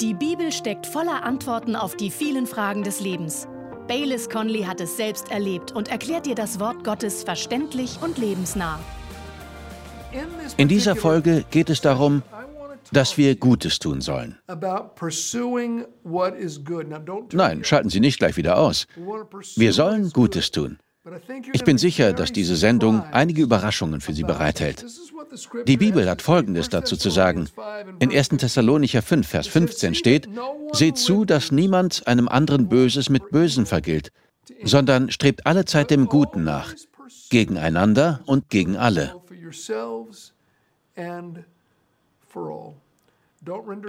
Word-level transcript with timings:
Die 0.00 0.12
Bibel 0.12 0.52
steckt 0.52 0.86
voller 0.86 1.24
Antworten 1.24 1.74
auf 1.74 1.96
die 1.96 2.10
vielen 2.10 2.46
Fragen 2.46 2.82
des 2.82 3.00
Lebens. 3.00 3.48
Baylis 3.88 4.28
Conley 4.28 4.62
hat 4.64 4.78
es 4.82 4.94
selbst 4.98 5.30
erlebt 5.30 5.72
und 5.72 5.88
erklärt 5.88 6.26
dir 6.26 6.34
das 6.34 6.60
Wort 6.60 6.84
Gottes 6.84 7.24
verständlich 7.24 7.98
und 8.02 8.18
lebensnah. 8.18 8.78
In 10.58 10.68
dieser 10.68 10.96
Folge 10.96 11.46
geht 11.50 11.70
es 11.70 11.80
darum, 11.80 12.22
dass 12.92 13.16
wir 13.16 13.36
Gutes 13.36 13.78
tun 13.78 14.02
sollen. 14.02 14.38
Nein, 17.32 17.64
schalten 17.64 17.88
Sie 17.88 18.00
nicht 18.00 18.18
gleich 18.18 18.36
wieder 18.36 18.58
aus. 18.58 18.86
Wir 19.56 19.72
sollen 19.72 20.10
Gutes 20.10 20.50
tun. 20.50 20.78
Ich 21.52 21.64
bin 21.64 21.78
sicher, 21.78 22.12
dass 22.12 22.32
diese 22.32 22.56
Sendung 22.56 23.02
einige 23.12 23.42
Überraschungen 23.42 24.00
für 24.00 24.12
Sie 24.12 24.24
bereithält. 24.24 24.84
Die 25.66 25.76
Bibel 25.76 26.08
hat 26.08 26.22
Folgendes 26.22 26.68
dazu 26.68 26.96
zu 26.96 27.10
sagen. 27.10 27.48
In 28.00 28.10
1. 28.10 28.28
Thessalonicher 28.30 29.02
5, 29.02 29.26
Vers 29.26 29.46
15 29.46 29.94
steht, 29.94 30.28
Seht 30.72 30.98
zu, 30.98 31.24
dass 31.24 31.52
niemand 31.52 32.06
einem 32.06 32.28
anderen 32.28 32.68
Böses 32.68 33.08
mit 33.08 33.30
Bösen 33.30 33.66
vergilt, 33.66 34.10
sondern 34.64 35.10
strebt 35.10 35.46
alle 35.46 35.64
Zeit 35.64 35.90
dem 35.90 36.06
Guten 36.06 36.44
nach, 36.44 36.74
gegeneinander 37.30 38.20
und 38.26 38.50
gegen 38.50 38.76
alle. 38.76 39.14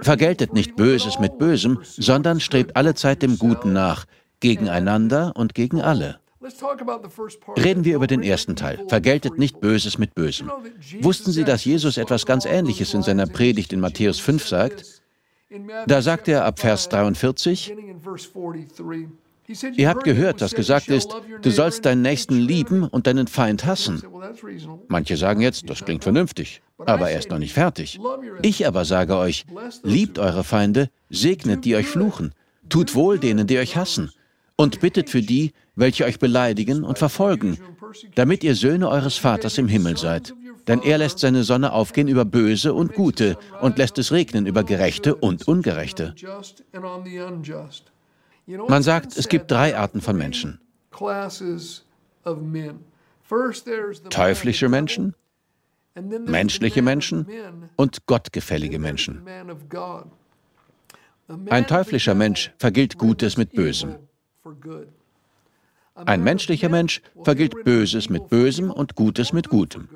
Vergeltet 0.02 0.52
nicht 0.52 0.76
Böses 0.76 1.18
mit 1.18 1.38
Bösem, 1.38 1.80
sondern 1.82 2.38
strebt 2.38 2.76
alle 2.76 2.94
Zeit 2.94 3.22
dem 3.22 3.38
Guten 3.38 3.72
nach, 3.72 4.06
gegeneinander 4.40 5.32
und 5.34 5.54
gegen 5.54 5.80
alle. 5.80 6.20
Reden 7.56 7.84
wir 7.84 7.96
über 7.96 8.06
den 8.06 8.22
ersten 8.22 8.56
Teil. 8.56 8.84
Vergeltet 8.88 9.38
nicht 9.38 9.60
Böses 9.60 9.98
mit 9.98 10.14
Bösem. 10.14 10.50
Wussten 11.00 11.32
Sie, 11.32 11.44
dass 11.44 11.64
Jesus 11.64 11.96
etwas 11.96 12.26
ganz 12.26 12.44
Ähnliches 12.44 12.94
in 12.94 13.02
seiner 13.02 13.26
Predigt 13.26 13.72
in 13.72 13.80
Matthäus 13.80 14.18
5 14.18 14.46
sagt? 14.46 15.02
Da 15.86 16.02
sagt 16.02 16.28
er 16.28 16.44
ab 16.44 16.58
Vers 16.58 16.88
43, 16.88 17.74
Ihr 19.76 19.88
habt 19.88 20.04
gehört, 20.04 20.42
dass 20.42 20.54
gesagt 20.54 20.88
ist, 20.88 21.16
du 21.40 21.50
sollst 21.50 21.86
deinen 21.86 22.02
Nächsten 22.02 22.38
lieben 22.38 22.84
und 22.84 23.06
deinen 23.06 23.26
Feind 23.26 23.64
hassen. 23.64 24.02
Manche 24.88 25.16
sagen 25.16 25.40
jetzt, 25.40 25.70
das 25.70 25.84
klingt 25.84 26.04
vernünftig, 26.04 26.60
aber 26.84 27.10
er 27.10 27.18
ist 27.18 27.30
noch 27.30 27.38
nicht 27.38 27.54
fertig. 27.54 27.98
Ich 28.42 28.66
aber 28.66 28.84
sage 28.84 29.16
euch, 29.16 29.46
liebt 29.82 30.18
eure 30.18 30.44
Feinde, 30.44 30.90
segnet 31.08 31.64
die 31.64 31.76
euch 31.76 31.86
fluchen, 31.86 32.34
tut 32.68 32.94
wohl 32.94 33.18
denen, 33.18 33.46
die 33.46 33.58
euch 33.58 33.76
hassen, 33.76 34.12
und 34.56 34.80
bittet 34.80 35.08
für 35.08 35.22
die, 35.22 35.52
welche 35.78 36.04
euch 36.04 36.18
beleidigen 36.18 36.84
und 36.84 36.98
verfolgen, 36.98 37.58
damit 38.14 38.42
ihr 38.42 38.54
Söhne 38.54 38.88
eures 38.88 39.16
Vaters 39.16 39.58
im 39.58 39.68
Himmel 39.68 39.96
seid. 39.96 40.34
Denn 40.66 40.82
er 40.82 40.98
lässt 40.98 41.20
seine 41.20 41.44
Sonne 41.44 41.72
aufgehen 41.72 42.08
über 42.08 42.24
Böse 42.24 42.74
und 42.74 42.94
Gute 42.94 43.38
und 43.62 43.78
lässt 43.78 43.96
es 43.98 44.12
regnen 44.12 44.46
über 44.46 44.64
Gerechte 44.64 45.14
und 45.14 45.48
Ungerechte. 45.48 46.14
Man 48.68 48.82
sagt, 48.82 49.16
es 49.16 49.28
gibt 49.28 49.50
drei 49.50 49.76
Arten 49.76 50.00
von 50.00 50.16
Menschen. 50.16 50.60
Teuflische 54.10 54.68
Menschen, 54.68 55.14
menschliche 56.26 56.82
Menschen 56.82 57.26
und 57.76 58.06
gottgefällige 58.06 58.78
Menschen. 58.78 59.22
Ein 61.50 61.66
teuflischer 61.66 62.14
Mensch 62.14 62.52
vergilt 62.58 62.98
Gutes 62.98 63.36
mit 63.36 63.52
Bösem. 63.52 63.96
Ein 66.06 66.22
menschlicher 66.22 66.68
Mensch 66.68 67.02
vergilt 67.22 67.64
Böses 67.64 68.08
mit 68.08 68.28
Bösem 68.28 68.70
und 68.70 68.94
Gutes 68.94 69.32
mit 69.32 69.48
Gutem. 69.48 69.88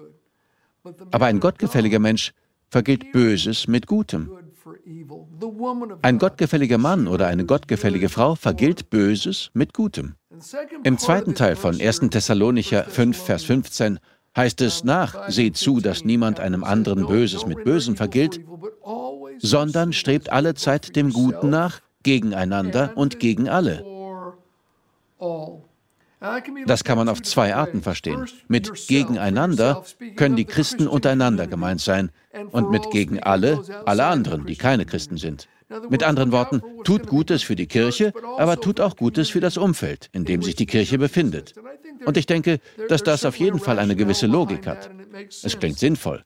Aber 1.11 1.27
ein 1.27 1.41
gottgefälliger 1.41 1.99
Mensch 1.99 2.33
vergilt 2.69 3.13
Böses 3.13 3.69
mit 3.69 3.87
Gutem. 3.87 4.31
Ein 6.03 6.19
gottgefälliger 6.19 6.79
Mann 6.79 7.07
oder 7.09 7.27
eine 7.27 7.45
gottgefällige 7.45 8.09
Frau 8.09 8.35
vergilt 8.35 8.91
Böses 8.91 9.51
mit 9.55 9.75
Gutem. 9.75 10.15
Im 10.83 10.99
zweiten 10.99 11.35
Teil 11.35 11.57
von 11.57 11.81
1. 11.81 12.01
Thessalonicher 12.11 12.85
5, 12.85 13.17
Vers 13.17 13.45
15 13.45 13.99
heißt 14.37 14.61
es 14.63 14.83
nach, 14.83 15.29
seht 15.29 15.57
zu, 15.57 15.81
dass 15.81 16.05
niemand 16.05 16.41
einem 16.41 16.65
anderen 16.65 17.07
Böses 17.07 17.47
mit 17.47 17.65
Bösem 17.65 17.97
vergilt, 17.97 18.41
sondern 19.39 19.93
strebt 19.93 20.31
alle 20.31 20.55
Zeit 20.55 20.97
dem 20.97 21.13
Guten 21.13 21.51
nach, 21.51 21.81
gegeneinander 22.03 22.93
und 22.97 23.21
gegen 23.21 23.49
alle. 23.49 23.85
Das 26.67 26.85
kann 26.85 26.99
man 26.99 27.09
auf 27.09 27.23
zwei 27.23 27.55
Arten 27.55 27.83
verstehen. 27.83 28.27
Mit 28.49 28.87
gegeneinander 28.87 29.85
können 30.17 30.37
die 30.37 30.45
Christen 30.45 30.87
untereinander 30.87 31.47
gemeint 31.47 31.81
sein 31.81 32.11
und 32.51 32.71
mit 32.71 32.91
gegen 32.91 33.21
alle, 33.21 33.63
alle 33.85 34.07
anderen, 34.07 34.47
die 34.47 34.57
keine 34.57 34.85
Christen 34.85 35.17
sind. 35.17 35.49
Mit 35.89 36.03
anderen 36.03 36.33
Worten, 36.33 36.63
tut 36.85 37.07
Gutes 37.07 37.43
für 37.43 37.57
die 37.57 37.67
Kirche, 37.67 38.13
aber 38.37 38.61
tut 38.61 38.81
auch 38.81 38.97
Gutes 38.97 39.31
für 39.31 39.41
das 39.41 39.57
Umfeld, 39.57 40.11
in 40.13 40.25
dem 40.25 40.43
sich 40.43 40.55
die 40.55 40.67
Kirche 40.67 40.99
befindet. 40.99 41.55
Und 42.05 42.17
ich 42.17 42.27
denke, 42.27 42.59
dass 42.89 43.03
das 43.03 43.25
auf 43.25 43.37
jeden 43.37 43.59
Fall 43.59 43.79
eine 43.79 43.97
gewisse 43.97 44.27
Logik 44.27 44.67
hat. 44.67 44.91
Es 45.43 45.59
klingt 45.59 45.79
sinnvoll. 45.79 46.25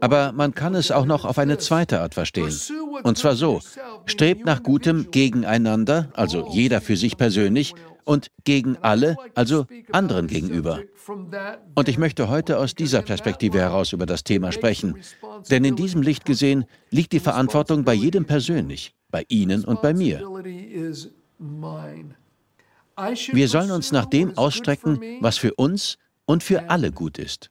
Aber 0.00 0.32
man 0.32 0.54
kann 0.54 0.74
es 0.74 0.90
auch 0.90 1.04
noch 1.04 1.24
auf 1.24 1.38
eine 1.38 1.58
zweite 1.58 2.00
Art 2.00 2.14
verstehen. 2.14 2.54
Und 3.02 3.18
zwar 3.18 3.34
so, 3.34 3.60
strebt 4.06 4.46
nach 4.46 4.62
Gutem 4.62 5.10
gegeneinander, 5.10 6.08
also 6.14 6.48
jeder 6.50 6.80
für 6.80 6.96
sich 6.96 7.16
persönlich, 7.16 7.74
und 8.04 8.30
gegen 8.44 8.76
alle, 8.80 9.16
also 9.34 9.66
anderen 9.92 10.26
gegenüber. 10.26 10.80
Und 11.74 11.88
ich 11.88 11.98
möchte 11.98 12.28
heute 12.28 12.58
aus 12.58 12.74
dieser 12.74 13.02
Perspektive 13.02 13.58
heraus 13.58 13.92
über 13.92 14.06
das 14.06 14.24
Thema 14.24 14.52
sprechen. 14.52 14.96
Denn 15.50 15.64
in 15.64 15.76
diesem 15.76 16.02
Licht 16.02 16.24
gesehen 16.24 16.64
liegt 16.90 17.12
die 17.12 17.20
Verantwortung 17.20 17.84
bei 17.84 17.94
jedem 17.94 18.24
persönlich, 18.24 18.94
bei 19.10 19.24
Ihnen 19.28 19.64
und 19.64 19.82
bei 19.82 19.94
mir. 19.94 20.20
Wir 23.32 23.48
sollen 23.48 23.70
uns 23.70 23.92
nach 23.92 24.06
dem 24.06 24.38
ausstrecken, 24.38 25.00
was 25.20 25.38
für 25.38 25.54
uns 25.54 25.98
und 26.26 26.42
für 26.42 26.70
alle 26.70 26.92
gut 26.92 27.18
ist. 27.18 27.50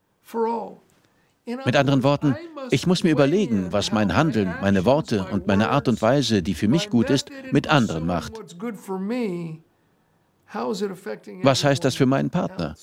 Mit 1.46 1.75
anderen 1.75 2.03
Worten, 2.03 2.38
ich 2.72 2.88
muss 2.88 3.03
mir 3.03 3.12
überlegen, 3.12 3.74
was 3.74 3.91
mein 3.91 4.16
Handeln, 4.16 4.53
meine 4.62 4.85
Worte 4.85 5.25
und 5.30 5.46
meine 5.46 5.70
Art 5.70 5.90
und 5.90 6.02
Weise, 6.02 6.41
die 6.41 6.53
für 6.53 6.70
mich 6.70 6.90
gut 6.90 7.09
ist, 7.09 7.30
mit 7.52 7.68
anderen 7.68 8.06
macht. 8.06 8.34
Was 10.52 11.64
heißt 11.64 11.84
das 11.84 11.96
für 11.96 12.06
meinen 12.06 12.30
Partner? 12.30 12.76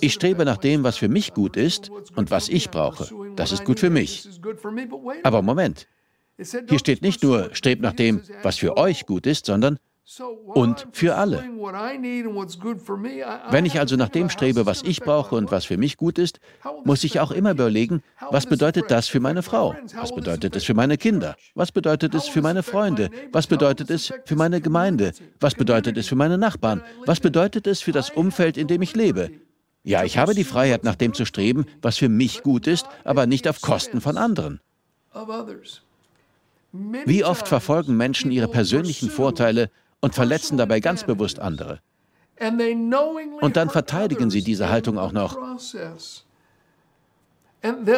Ich 0.00 0.14
strebe 0.14 0.44
nach 0.44 0.56
dem, 0.56 0.82
was 0.82 0.96
für 0.96 1.08
mich 1.08 1.34
gut 1.34 1.56
ist 1.56 1.90
und 2.16 2.30
was 2.30 2.48
ich 2.48 2.70
brauche. 2.70 3.08
Das 3.36 3.52
ist 3.52 3.64
gut 3.64 3.80
für 3.80 3.90
mich. 3.90 4.28
Aber 5.22 5.42
Moment. 5.42 5.86
Hier 6.36 6.78
steht 6.78 7.02
nicht 7.02 7.22
nur, 7.22 7.54
strebt 7.54 7.82
nach 7.82 7.92
dem, 7.92 8.22
was 8.42 8.58
für 8.58 8.76
euch 8.76 9.06
gut 9.06 9.26
ist, 9.26 9.46
sondern 9.46 9.78
und 10.54 10.86
für 10.92 11.16
alle. 11.16 11.44
Wenn 13.50 13.66
ich 13.66 13.78
also 13.78 13.96
nach 13.96 14.08
dem 14.08 14.30
strebe, 14.30 14.64
was 14.64 14.82
ich 14.82 15.00
brauche 15.00 15.34
und 15.34 15.50
was 15.50 15.66
für 15.66 15.76
mich 15.76 15.96
gut 15.96 16.18
ist, 16.18 16.40
muss 16.84 17.04
ich 17.04 17.20
auch 17.20 17.30
immer 17.30 17.50
überlegen, 17.50 18.02
was 18.30 18.46
bedeutet 18.46 18.90
das 18.90 19.08
für 19.08 19.20
meine 19.20 19.42
Frau? 19.42 19.76
Was 19.94 20.14
bedeutet 20.14 20.56
es 20.56 20.64
für 20.64 20.74
meine 20.74 20.96
Kinder? 20.96 21.36
Was 21.54 21.72
bedeutet 21.72 22.14
es 22.14 22.26
für 22.26 22.40
meine 22.40 22.62
Freunde? 22.62 23.10
Was 23.32 23.46
bedeutet 23.46 23.90
es 23.90 24.12
für 24.24 24.36
meine 24.36 24.60
Gemeinde? 24.60 25.12
Was 25.40 25.54
bedeutet 25.54 25.98
es 25.98 26.08
für 26.08 26.16
meine 26.16 26.38
Nachbarn? 26.38 26.82
Was 27.04 27.20
bedeutet 27.20 27.66
es 27.66 27.82
für 27.82 27.92
das 27.92 28.10
Umfeld, 28.10 28.56
in 28.56 28.66
dem 28.66 28.82
ich 28.82 28.96
lebe? 28.96 29.30
Ja, 29.84 30.04
ich 30.04 30.18
habe 30.18 30.34
die 30.34 30.44
Freiheit, 30.44 30.84
nach 30.84 30.96
dem 30.96 31.12
zu 31.12 31.24
streben, 31.24 31.66
was 31.82 31.98
für 31.98 32.08
mich 32.08 32.42
gut 32.42 32.66
ist, 32.66 32.86
aber 33.04 33.26
nicht 33.26 33.46
auf 33.46 33.60
Kosten 33.60 34.00
von 34.00 34.16
anderen. 34.16 34.60
Wie 36.72 37.24
oft 37.24 37.48
verfolgen 37.48 37.96
Menschen 37.96 38.30
ihre 38.30 38.48
persönlichen 38.48 39.10
Vorteile 39.10 39.70
und 40.00 40.14
verletzen 40.14 40.56
dabei 40.56 40.80
ganz 40.80 41.04
bewusst 41.04 41.38
andere. 41.38 41.80
Und 43.40 43.56
dann 43.56 43.70
verteidigen 43.70 44.30
sie 44.30 44.42
diese 44.42 44.68
Haltung 44.68 44.98
auch 44.98 45.12
noch. 45.12 45.36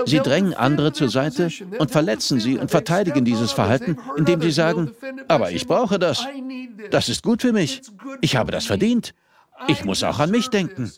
Sie 0.07 0.19
drängen 0.19 0.55
andere 0.55 0.93
zur 0.93 1.11
Seite 1.11 1.51
und 1.79 1.91
verletzen 1.91 2.41
sie 2.41 2.59
und 2.59 2.71
verteidigen 2.71 3.27
dieses 3.27 3.53
Verhalten, 3.53 3.99
indem 4.17 4.41
sie 4.41 4.53
sagen, 4.53 4.93
aber 5.29 5.51
ich 5.51 5.67
brauche 5.67 5.99
das. 5.99 6.27
Das 6.91 7.11
ist 7.11 7.23
gut 7.23 7.43
für 7.43 7.53
mich. 7.53 7.83
Ich 8.23 8.37
habe 8.37 8.53
das 8.53 8.65
verdient. 8.65 9.15
Ich 9.69 9.85
muss 9.85 10.03
auch 10.03 10.19
an 10.19 10.31
mich 10.31 10.49
denken. 10.49 10.91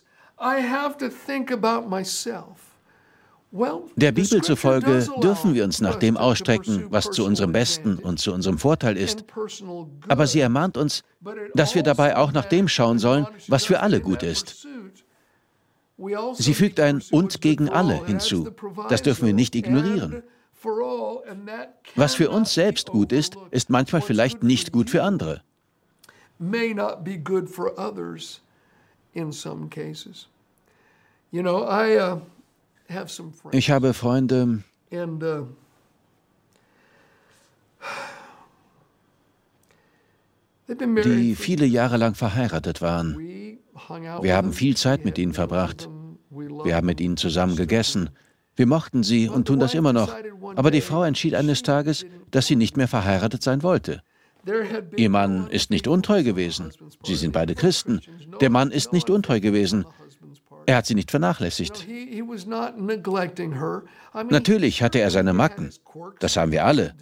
Der 3.96 4.12
Bibel 4.12 4.42
zufolge 4.42 5.06
dürfen 5.22 5.54
wir 5.54 5.64
uns 5.64 5.82
nach 5.82 5.96
dem 5.96 6.16
ausstrecken, 6.16 6.86
was 6.88 7.10
zu 7.10 7.26
unserem 7.26 7.52
Besten 7.52 7.98
und 7.98 8.18
zu 8.18 8.32
unserem 8.32 8.56
Vorteil 8.56 8.96
ist. 8.96 9.24
Aber 10.08 10.26
sie 10.26 10.40
ermahnt 10.40 10.78
uns, 10.78 11.02
dass 11.54 11.74
wir 11.74 11.82
dabei 11.82 12.16
auch 12.16 12.32
nach 12.32 12.46
dem 12.46 12.66
schauen 12.66 12.98
sollen, 12.98 13.26
was 13.48 13.66
für 13.66 13.80
alle 13.80 14.00
gut 14.00 14.22
ist. 14.22 14.66
Sie 16.34 16.54
fügt 16.54 16.80
ein 16.80 17.02
und 17.10 17.42
gegen 17.42 17.68
alle 17.68 18.04
hinzu. 18.06 18.48
Das 18.88 19.02
dürfen 19.02 19.26
wir 19.26 19.34
nicht 19.34 19.54
ignorieren. 19.54 20.22
Was 21.94 22.14
für 22.14 22.30
uns 22.30 22.54
selbst 22.54 22.90
gut 22.90 23.12
ist, 23.12 23.36
ist 23.50 23.68
manchmal 23.68 24.00
vielleicht 24.00 24.42
nicht 24.42 24.72
gut 24.72 24.88
für 24.88 25.02
andere. 25.02 25.42
You 31.34 31.40
know, 31.40 31.64
I, 31.64 31.96
uh, 31.98 32.20
ich 33.52 33.70
habe 33.70 33.94
Freunde. 33.94 34.62
Uh, 34.92 35.46
die 41.04 41.34
viele 41.34 41.66
Jahre 41.66 41.96
lang 41.96 42.14
verheiratet 42.14 42.80
waren. 42.82 43.16
Wir 44.20 44.36
haben 44.36 44.52
viel 44.52 44.76
Zeit 44.76 45.04
mit 45.04 45.18
ihnen 45.18 45.34
verbracht. 45.34 45.88
Wir 46.30 46.76
haben 46.76 46.86
mit 46.86 47.00
ihnen 47.00 47.16
zusammen 47.16 47.56
gegessen. 47.56 48.10
Wir 48.54 48.66
mochten 48.66 49.02
sie 49.02 49.28
und 49.28 49.46
tun 49.46 49.58
das 49.60 49.74
immer 49.74 49.92
noch. 49.92 50.14
Aber 50.56 50.70
die 50.70 50.80
Frau 50.80 51.04
entschied 51.04 51.34
eines 51.34 51.62
Tages, 51.62 52.04
dass 52.30 52.46
sie 52.46 52.56
nicht 52.56 52.76
mehr 52.76 52.88
verheiratet 52.88 53.42
sein 53.42 53.62
wollte. 53.62 54.02
Ihr 54.96 55.10
Mann 55.10 55.48
ist 55.48 55.70
nicht 55.70 55.86
untreu 55.86 56.22
gewesen. 56.22 56.72
Sie 57.04 57.14
sind 57.14 57.32
beide 57.32 57.54
Christen. 57.54 58.00
Der 58.40 58.50
Mann 58.50 58.70
ist 58.70 58.92
nicht 58.92 59.08
untreu 59.08 59.40
gewesen. 59.40 59.84
Er 60.66 60.76
hat 60.76 60.86
sie 60.86 60.94
nicht 60.94 61.10
vernachlässigt. 61.10 61.86
Natürlich 64.30 64.82
hatte 64.82 65.00
er 65.00 65.10
seine 65.10 65.32
Macken. 65.32 65.70
Das 66.20 66.36
haben 66.36 66.52
wir 66.52 66.64
alle. 66.64 66.94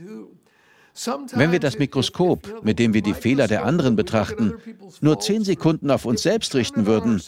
Wenn 1.32 1.52
wir 1.52 1.60
das 1.60 1.78
Mikroskop, 1.78 2.64
mit 2.64 2.78
dem 2.78 2.94
wir 2.94 3.02
die 3.02 3.14
Fehler 3.14 3.46
der 3.48 3.64
anderen 3.64 3.96
betrachten, 3.96 4.54
nur 5.00 5.20
zehn 5.20 5.44
Sekunden 5.44 5.90
auf 5.90 6.04
uns 6.04 6.22
selbst 6.22 6.54
richten 6.54 6.86
würden, 6.86 7.22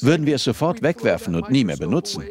würden 0.00 0.26
wir 0.26 0.36
es 0.36 0.44
sofort 0.44 0.82
wegwerfen 0.82 1.34
und 1.34 1.50
nie 1.50 1.64
mehr 1.64 1.76
benutzen. 1.76 2.22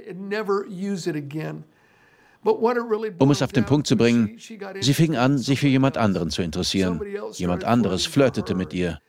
Um 3.20 3.32
es 3.32 3.42
auf 3.42 3.52
den 3.52 3.66
Punkt 3.66 3.88
zu 3.88 3.98
bringen, 3.98 4.40
sie 4.80 4.94
fing 4.94 5.16
an, 5.16 5.38
sich 5.38 5.60
für 5.60 5.68
jemand 5.68 5.98
anderen 5.98 6.30
zu 6.30 6.42
interessieren. 6.42 7.02
Jemand 7.34 7.64
anderes 7.64 8.06
flirtete 8.06 8.56
mit 8.56 8.74
ihr. 8.74 9.00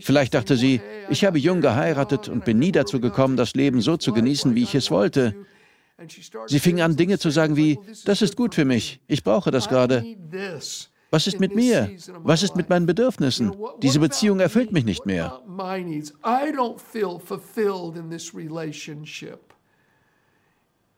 Vielleicht 0.00 0.34
dachte 0.34 0.56
sie, 0.56 0.80
ich 1.08 1.24
habe 1.24 1.38
jung 1.38 1.60
geheiratet 1.60 2.28
und 2.28 2.44
bin 2.44 2.58
nie 2.58 2.72
dazu 2.72 3.00
gekommen, 3.00 3.36
das 3.36 3.54
Leben 3.54 3.80
so 3.80 3.96
zu 3.96 4.12
genießen, 4.12 4.54
wie 4.54 4.62
ich 4.64 4.74
es 4.74 4.90
wollte. 4.90 5.34
Sie 6.46 6.58
fing 6.58 6.80
an, 6.80 6.96
Dinge 6.96 7.18
zu 7.18 7.30
sagen 7.30 7.56
wie, 7.56 7.78
das 8.04 8.22
ist 8.22 8.36
gut 8.36 8.54
für 8.54 8.64
mich, 8.64 9.00
ich 9.06 9.22
brauche 9.22 9.50
das 9.50 9.68
gerade. 9.68 10.04
Was 11.10 11.26
ist 11.26 11.40
mit 11.40 11.54
mir? 11.54 11.90
Was 12.22 12.42
ist 12.42 12.56
mit 12.56 12.70
meinen 12.70 12.86
Bedürfnissen? 12.86 13.54
Diese 13.82 14.00
Beziehung 14.00 14.40
erfüllt 14.40 14.72
mich 14.72 14.86
nicht 14.86 15.04
mehr. 15.04 15.42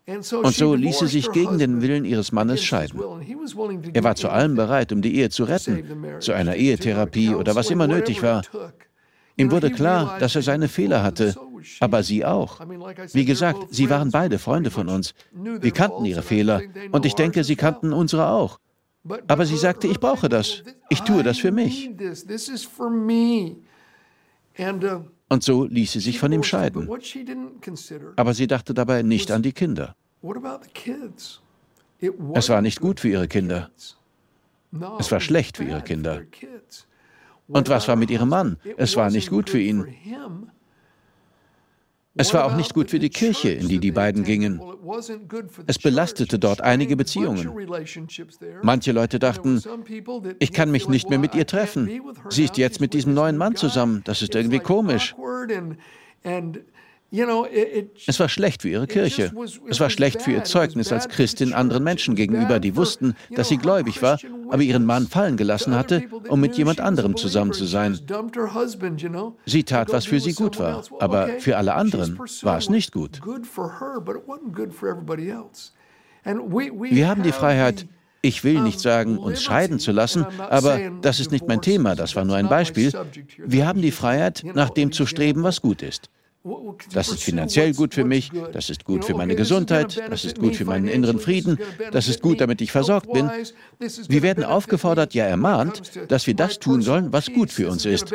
Und 0.06 0.54
so 0.54 0.74
ließ 0.74 0.98
sie 0.98 1.06
sich 1.06 1.32
gegen 1.32 1.58
den 1.58 1.80
Willen 1.80 2.04
ihres 2.04 2.30
Mannes 2.30 2.62
scheiden. 2.62 3.00
Er 3.94 4.04
war 4.04 4.14
zu 4.14 4.28
allem 4.28 4.54
bereit, 4.54 4.92
um 4.92 5.00
die 5.00 5.16
Ehe 5.16 5.30
zu 5.30 5.44
retten, 5.44 5.82
zu 6.20 6.32
einer 6.32 6.56
Ehetherapie 6.56 7.34
oder 7.34 7.54
was 7.54 7.70
immer 7.70 7.86
nötig 7.86 8.22
war. 8.22 8.42
Ihm 9.36 9.50
wurde 9.50 9.70
klar, 9.70 10.18
dass 10.18 10.36
er 10.36 10.42
seine 10.42 10.68
Fehler 10.68 11.02
hatte, 11.02 11.34
aber 11.80 12.02
sie 12.02 12.24
auch. 12.24 12.60
Wie 13.12 13.24
gesagt, 13.24 13.74
sie 13.74 13.88
waren 13.88 14.10
beide 14.10 14.38
Freunde 14.38 14.70
von 14.70 14.88
uns. 14.88 15.14
Wir 15.32 15.72
kannten 15.72 16.04
ihre 16.04 16.22
Fehler 16.22 16.60
und 16.92 17.06
ich 17.06 17.14
denke, 17.14 17.42
sie 17.42 17.56
kannten 17.56 17.92
unsere 17.92 18.28
auch. 18.28 18.60
Aber 19.26 19.46
sie 19.46 19.56
sagte, 19.56 19.86
ich 19.86 20.00
brauche 20.00 20.28
das. 20.28 20.62
Ich 20.90 21.00
tue 21.00 21.22
das 21.22 21.38
für 21.38 21.50
mich. 21.50 21.90
Und 25.28 25.42
so 25.42 25.64
ließ 25.64 25.92
sie 25.92 26.00
sich 26.00 26.18
von 26.18 26.32
ihm 26.32 26.42
scheiden. 26.42 26.88
Aber 28.16 28.34
sie 28.34 28.46
dachte 28.46 28.74
dabei 28.74 29.02
nicht 29.02 29.30
an 29.30 29.42
die 29.42 29.52
Kinder. 29.52 29.96
Es 32.34 32.48
war 32.48 32.62
nicht 32.62 32.80
gut 32.80 33.00
für 33.00 33.08
ihre 33.08 33.28
Kinder. 33.28 33.70
Es 34.98 35.10
war 35.12 35.20
schlecht 35.20 35.56
für 35.56 35.64
ihre 35.64 35.82
Kinder. 35.82 36.22
Und 37.48 37.68
was 37.68 37.88
war 37.88 37.96
mit 37.96 38.10
ihrem 38.10 38.28
Mann? 38.28 38.58
Es 38.76 38.96
war 38.96 39.10
nicht 39.10 39.30
gut 39.30 39.50
für 39.50 39.60
ihn. 39.60 39.86
Es 42.16 42.32
war 42.32 42.44
auch 42.44 42.56
nicht 42.56 42.74
gut 42.74 42.90
für 42.90 42.98
die 42.98 43.10
Kirche, 43.10 43.50
in 43.50 43.68
die 43.68 43.78
die 43.78 43.90
beiden 43.90 44.22
gingen. 44.22 44.60
Es 45.66 45.78
belastete 45.78 46.38
dort 46.38 46.60
einige 46.60 46.96
Beziehungen. 46.96 47.50
Manche 48.62 48.92
Leute 48.92 49.18
dachten, 49.18 49.62
ich 50.38 50.52
kann 50.52 50.70
mich 50.70 50.88
nicht 50.88 51.10
mehr 51.10 51.18
mit 51.18 51.34
ihr 51.34 51.46
treffen. 51.46 51.90
Sie 52.28 52.44
ist 52.44 52.56
jetzt 52.56 52.80
mit 52.80 52.94
diesem 52.94 53.14
neuen 53.14 53.36
Mann 53.36 53.56
zusammen. 53.56 54.02
Das 54.04 54.22
ist 54.22 54.34
irgendwie 54.34 54.60
komisch. 54.60 55.14
Es 57.10 58.18
war 58.18 58.28
schlecht 58.28 58.62
für 58.62 58.68
ihre 58.68 58.86
Kirche. 58.86 59.32
Es 59.68 59.78
war 59.78 59.90
schlecht 59.90 60.22
für 60.22 60.32
ihr 60.32 60.44
Zeugnis 60.44 60.90
als 60.92 61.08
Christin 61.08 61.52
anderen 61.52 61.84
Menschen 61.84 62.16
gegenüber, 62.16 62.58
die 62.58 62.74
wussten, 62.76 63.14
dass 63.30 63.48
sie 63.48 63.56
gläubig 63.56 64.02
war, 64.02 64.18
aber 64.50 64.62
ihren 64.62 64.84
Mann 64.84 65.06
fallen 65.06 65.36
gelassen 65.36 65.74
hatte, 65.76 66.02
um 66.28 66.40
mit 66.40 66.56
jemand 66.56 66.80
anderem 66.80 67.16
zusammen 67.16 67.52
zu 67.52 67.66
sein. 67.66 67.98
Sie 69.46 69.64
tat, 69.64 69.92
was 69.92 70.06
für 70.06 70.20
sie 70.20 70.32
gut 70.32 70.58
war, 70.58 70.82
aber 70.98 71.28
für 71.38 71.56
alle 71.56 71.74
anderen 71.74 72.18
war 72.42 72.58
es 72.58 72.68
nicht 72.68 72.92
gut. 72.92 73.20
Wir 76.24 77.08
haben 77.08 77.22
die 77.22 77.32
Freiheit, 77.32 77.86
ich 78.22 78.42
will 78.42 78.60
nicht 78.60 78.80
sagen, 78.80 79.18
uns 79.18 79.42
scheiden 79.42 79.78
zu 79.78 79.92
lassen, 79.92 80.26
aber 80.38 80.80
das 81.02 81.20
ist 81.20 81.30
nicht 81.30 81.46
mein 81.46 81.60
Thema, 81.60 81.94
das 81.94 82.16
war 82.16 82.24
nur 82.24 82.36
ein 82.36 82.48
Beispiel. 82.48 82.90
Wir 83.38 83.66
haben 83.66 83.82
die 83.82 83.92
Freiheit, 83.92 84.42
nach 84.54 84.70
dem 84.70 84.90
zu 84.90 85.06
streben, 85.06 85.42
was 85.42 85.60
gut 85.60 85.82
ist. 85.82 86.10
Das 86.92 87.08
ist 87.08 87.22
finanziell 87.22 87.72
gut 87.72 87.94
für 87.94 88.04
mich, 88.04 88.30
das 88.52 88.68
ist 88.68 88.84
gut 88.84 89.06
für 89.06 89.14
meine 89.14 89.34
Gesundheit, 89.34 89.98
das 90.10 90.26
ist 90.26 90.38
gut 90.38 90.54
für 90.56 90.66
meinen 90.66 90.88
inneren 90.88 91.18
Frieden, 91.18 91.58
das 91.90 92.06
ist 92.06 92.20
gut, 92.20 92.38
damit 92.38 92.60
ich 92.60 92.70
versorgt 92.70 93.10
bin. 93.10 93.30
Wir 94.08 94.22
werden 94.22 94.44
aufgefordert, 94.44 95.14
ja 95.14 95.24
ermahnt, 95.24 95.80
dass 96.08 96.26
wir 96.26 96.34
das 96.34 96.58
tun 96.58 96.82
sollen, 96.82 97.14
was 97.14 97.32
gut 97.32 97.50
für 97.50 97.70
uns 97.70 97.86
ist. 97.86 98.12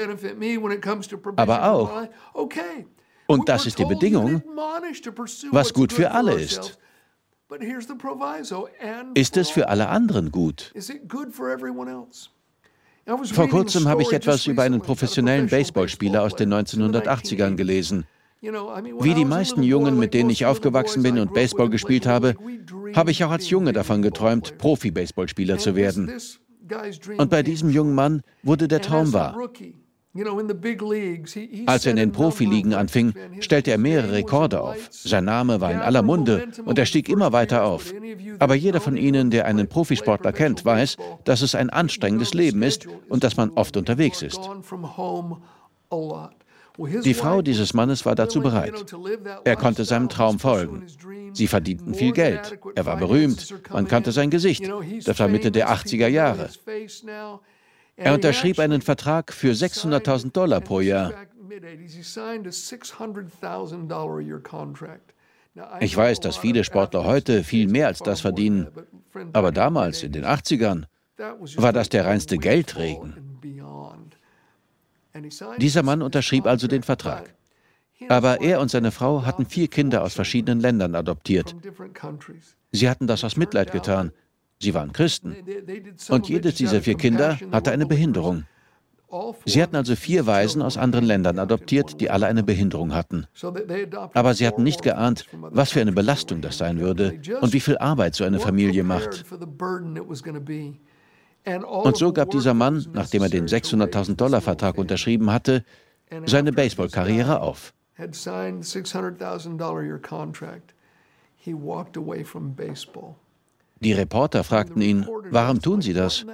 Aber 1.37 1.71
auch, 1.71 2.07
und 3.25 3.49
das 3.49 3.65
ist 3.65 3.79
die 3.79 3.85
Bedingung, 3.85 4.43
was 5.51 5.73
gut 5.73 5.91
für 5.91 6.11
alle 6.11 6.33
ist. 6.33 6.77
Ist 9.15 9.37
es 9.37 9.49
für 9.49 9.69
alle 9.69 9.87
anderen 9.89 10.31
gut? 10.31 10.71
Vor 13.33 13.49
kurzem 13.49 13.87
habe 13.87 14.03
ich 14.03 14.13
etwas 14.13 14.45
über 14.45 14.61
einen 14.61 14.81
professionellen 14.81 15.47
Baseballspieler 15.47 16.21
aus 16.21 16.35
den 16.35 16.53
1980ern 16.53 17.55
gelesen. 17.55 18.05
Wie 18.41 19.13
die 19.13 19.25
meisten 19.25 19.63
Jungen, 19.63 19.99
mit 19.99 20.13
denen 20.13 20.29
ich 20.29 20.45
aufgewachsen 20.45 21.03
bin 21.03 21.19
und 21.19 21.33
Baseball 21.33 21.69
gespielt 21.69 22.05
habe, 22.05 22.35
habe 22.95 23.11
ich 23.11 23.23
auch 23.23 23.31
als 23.31 23.49
Junge 23.49 23.73
davon 23.73 24.01
geträumt, 24.01 24.57
Profi-Baseballspieler 24.57 25.57
zu 25.57 25.75
werden. 25.75 26.11
Und 27.17 27.29
bei 27.29 27.43
diesem 27.43 27.69
jungen 27.69 27.95
Mann 27.95 28.21
wurde 28.43 28.67
der 28.67 28.81
Traum 28.81 29.11
wahr. 29.11 29.35
Als 31.65 31.85
er 31.85 31.91
in 31.91 31.97
den 31.97 32.11
Profiligen 32.11 32.73
anfing, 32.73 33.13
stellte 33.41 33.71
er 33.71 33.77
mehrere 33.77 34.13
Rekorde 34.13 34.61
auf. 34.61 34.87
Sein 34.89 35.25
Name 35.25 35.61
war 35.61 35.71
in 35.71 35.79
aller 35.79 36.01
Munde 36.01 36.47
und 36.65 36.79
er 36.79 36.85
stieg 36.85 37.09
immer 37.09 37.31
weiter 37.31 37.63
auf. 37.63 37.93
Aber 38.39 38.55
jeder 38.55 38.81
von 38.81 38.97
Ihnen, 38.97 39.29
der 39.29 39.45
einen 39.45 39.67
Profisportler 39.67 40.31
kennt, 40.31 40.65
weiß, 40.65 40.97
dass 41.25 41.41
es 41.41 41.55
ein 41.55 41.69
anstrengendes 41.69 42.33
Leben 42.33 42.63
ist 42.63 42.87
und 43.09 43.23
dass 43.23 43.37
man 43.37 43.51
oft 43.51 43.77
unterwegs 43.77 44.21
ist. 44.21 44.39
Die 47.03 47.13
Frau 47.13 47.41
dieses 47.41 47.73
Mannes 47.73 48.05
war 48.05 48.15
dazu 48.15 48.41
bereit. 48.41 48.85
Er 49.43 49.55
konnte 49.55 49.83
seinem 49.85 50.09
Traum 50.09 50.39
folgen. 50.39 50.85
Sie 51.33 51.47
verdienten 51.47 51.93
viel 51.93 52.11
Geld. 52.11 52.57
Er 52.75 52.85
war 52.85 52.97
berühmt. 52.97 53.53
Man 53.69 53.87
kannte 53.87 54.11
sein 54.11 54.29
Gesicht. 54.29 54.69
Das 55.05 55.19
war 55.19 55.27
Mitte 55.27 55.51
der 55.51 55.69
80er 55.69 56.07
Jahre. 56.07 56.49
Er 57.95 58.13
unterschrieb 58.13 58.59
einen 58.59 58.81
Vertrag 58.81 59.33
für 59.33 59.51
600.000 59.51 60.31
Dollar 60.31 60.61
pro 60.61 60.79
Jahr. 60.79 61.13
Ich 65.81 65.97
weiß, 65.97 66.19
dass 66.21 66.37
viele 66.37 66.63
Sportler 66.63 67.03
heute 67.03 67.43
viel 67.43 67.67
mehr 67.67 67.87
als 67.87 67.99
das 67.99 68.21
verdienen. 68.21 68.67
Aber 69.33 69.51
damals, 69.51 70.03
in 70.03 70.13
den 70.13 70.25
80ern, 70.25 70.85
war 71.57 71.73
das 71.73 71.89
der 71.89 72.05
reinste 72.05 72.37
Geldregen. 72.37 73.28
Dieser 75.57 75.83
Mann 75.83 76.01
unterschrieb 76.01 76.45
also 76.45 76.67
den 76.67 76.83
Vertrag. 76.83 77.33
Aber 78.07 78.41
er 78.41 78.61
und 78.61 78.71
seine 78.71 78.91
Frau 78.91 79.25
hatten 79.25 79.45
vier 79.45 79.67
Kinder 79.67 80.03
aus 80.03 80.13
verschiedenen 80.13 80.61
Ländern 80.61 80.95
adoptiert. 80.95 81.55
Sie 82.71 82.89
hatten 82.89 83.07
das 83.07 83.23
aus 83.23 83.35
Mitleid 83.35 83.71
getan. 83.71 84.11
Sie 84.61 84.73
waren 84.73 84.93
Christen. 84.93 85.35
Und 86.09 86.29
jedes 86.29 86.55
dieser 86.55 86.81
vier 86.81 86.95
Kinder 86.95 87.37
hatte 87.51 87.71
eine 87.71 87.85
Behinderung. 87.85 88.45
Sie 89.45 89.61
hatten 89.61 89.75
also 89.75 89.95
vier 89.95 90.27
Waisen 90.27 90.61
aus 90.61 90.77
anderen 90.77 91.05
Ländern 91.05 91.39
adoptiert, 91.39 91.99
die 91.99 92.11
alle 92.11 92.27
eine 92.27 92.43
Behinderung 92.43 92.93
hatten. 92.93 93.25
Aber 94.13 94.33
sie 94.35 94.45
hatten 94.45 94.63
nicht 94.63 94.83
geahnt, 94.83 95.25
was 95.31 95.71
für 95.71 95.81
eine 95.81 95.93
Belastung 95.93 96.41
das 96.41 96.59
sein 96.59 96.79
würde 96.79 97.19
und 97.41 97.53
wie 97.53 97.59
viel 97.59 97.77
Arbeit 97.79 98.15
so 98.15 98.23
eine 98.23 98.39
Familie 98.39 98.83
macht. 98.83 99.25
Und 101.45 101.97
so 101.97 102.13
gab 102.13 102.29
dieser 102.31 102.53
Mann, 102.53 102.85
nachdem 102.93 103.23
er 103.23 103.29
den 103.29 103.47
600.000 103.47 104.15
Dollar 104.15 104.41
Vertrag 104.41 104.77
unterschrieben 104.77 105.31
hatte, 105.31 105.63
seine 106.25 106.51
Baseballkarriere 106.51 107.41
auf. 107.41 107.73
Die 113.81 113.93
Reporter 113.93 114.43
fragten 114.43 114.81
ihn, 114.81 115.07
warum 115.31 115.61
tun 115.61 115.81
Sie 115.81 115.93
das? 115.93 116.25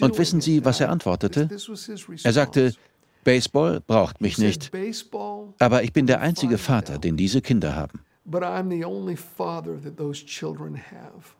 Und 0.00 0.18
wissen 0.18 0.40
Sie, 0.40 0.64
was 0.64 0.80
er 0.80 0.90
antwortete? 0.90 1.48
Er 2.24 2.32
sagte, 2.32 2.72
Baseball 3.24 3.80
braucht 3.80 4.20
mich 4.20 4.38
nicht, 4.38 4.70
aber 5.58 5.82
ich 5.82 5.92
bin 5.92 6.06
der 6.06 6.20
einzige 6.20 6.58
Vater, 6.58 6.98
den 6.98 7.16
diese 7.16 7.40
Kinder 7.42 7.74
haben. 7.74 8.00
But 8.24 8.42
I'm 8.42 8.70
the 8.70 8.84
only 8.84 9.16
father 9.16 9.80
that 9.82 9.96
those 9.96 10.24
children 10.24 10.76
have. 10.76 11.36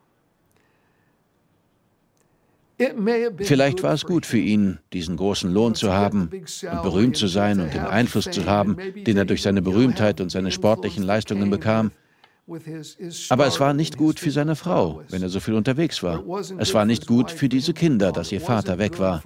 Vielleicht 3.39 3.81
war 3.81 3.93
es 3.93 4.05
gut 4.05 4.25
für 4.25 4.37
ihn, 4.37 4.77
diesen 4.93 5.17
großen 5.17 5.51
Lohn 5.51 5.73
zu 5.73 5.93
haben 5.93 6.29
und 6.31 6.81
berühmt 6.83 7.17
zu 7.17 7.27
sein 7.27 7.59
und 7.59 7.73
den 7.73 7.81
Einfluss 7.81 8.29
zu 8.29 8.45
haben, 8.45 8.77
den 9.05 9.17
er 9.17 9.25
durch 9.25 9.41
seine 9.41 9.63
Berühmtheit 9.63 10.21
und 10.21 10.29
seine 10.29 10.51
sportlichen 10.51 11.03
Leistungen 11.03 11.49
bekam. 11.49 11.91
Aber 13.29 13.47
es 13.47 13.59
war 13.59 13.73
nicht 13.73 13.97
gut 13.97 14.19
für 14.19 14.31
seine 14.31 14.55
Frau, 14.55 15.01
wenn 15.09 15.21
er 15.23 15.29
so 15.29 15.39
viel 15.39 15.55
unterwegs 15.55 16.03
war. 16.03 16.23
Es 16.59 16.73
war 16.73 16.85
nicht 16.85 17.07
gut 17.07 17.31
für 17.31 17.49
diese 17.49 17.73
Kinder, 17.73 18.11
dass 18.11 18.31
ihr 18.31 18.41
Vater 18.41 18.77
weg 18.77 18.99
war. 18.99 19.23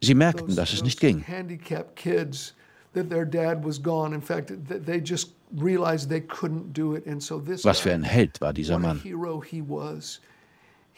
Sie 0.00 0.14
merkten, 0.14 0.54
dass 0.54 0.72
es 0.74 0.84
nicht 0.84 1.00
ging. 1.00 1.24
Was 7.62 7.78
für 7.80 7.92
ein 7.92 8.02
Held 8.02 8.40
war 8.40 8.52
dieser 8.52 8.78
Mann. 8.78 9.00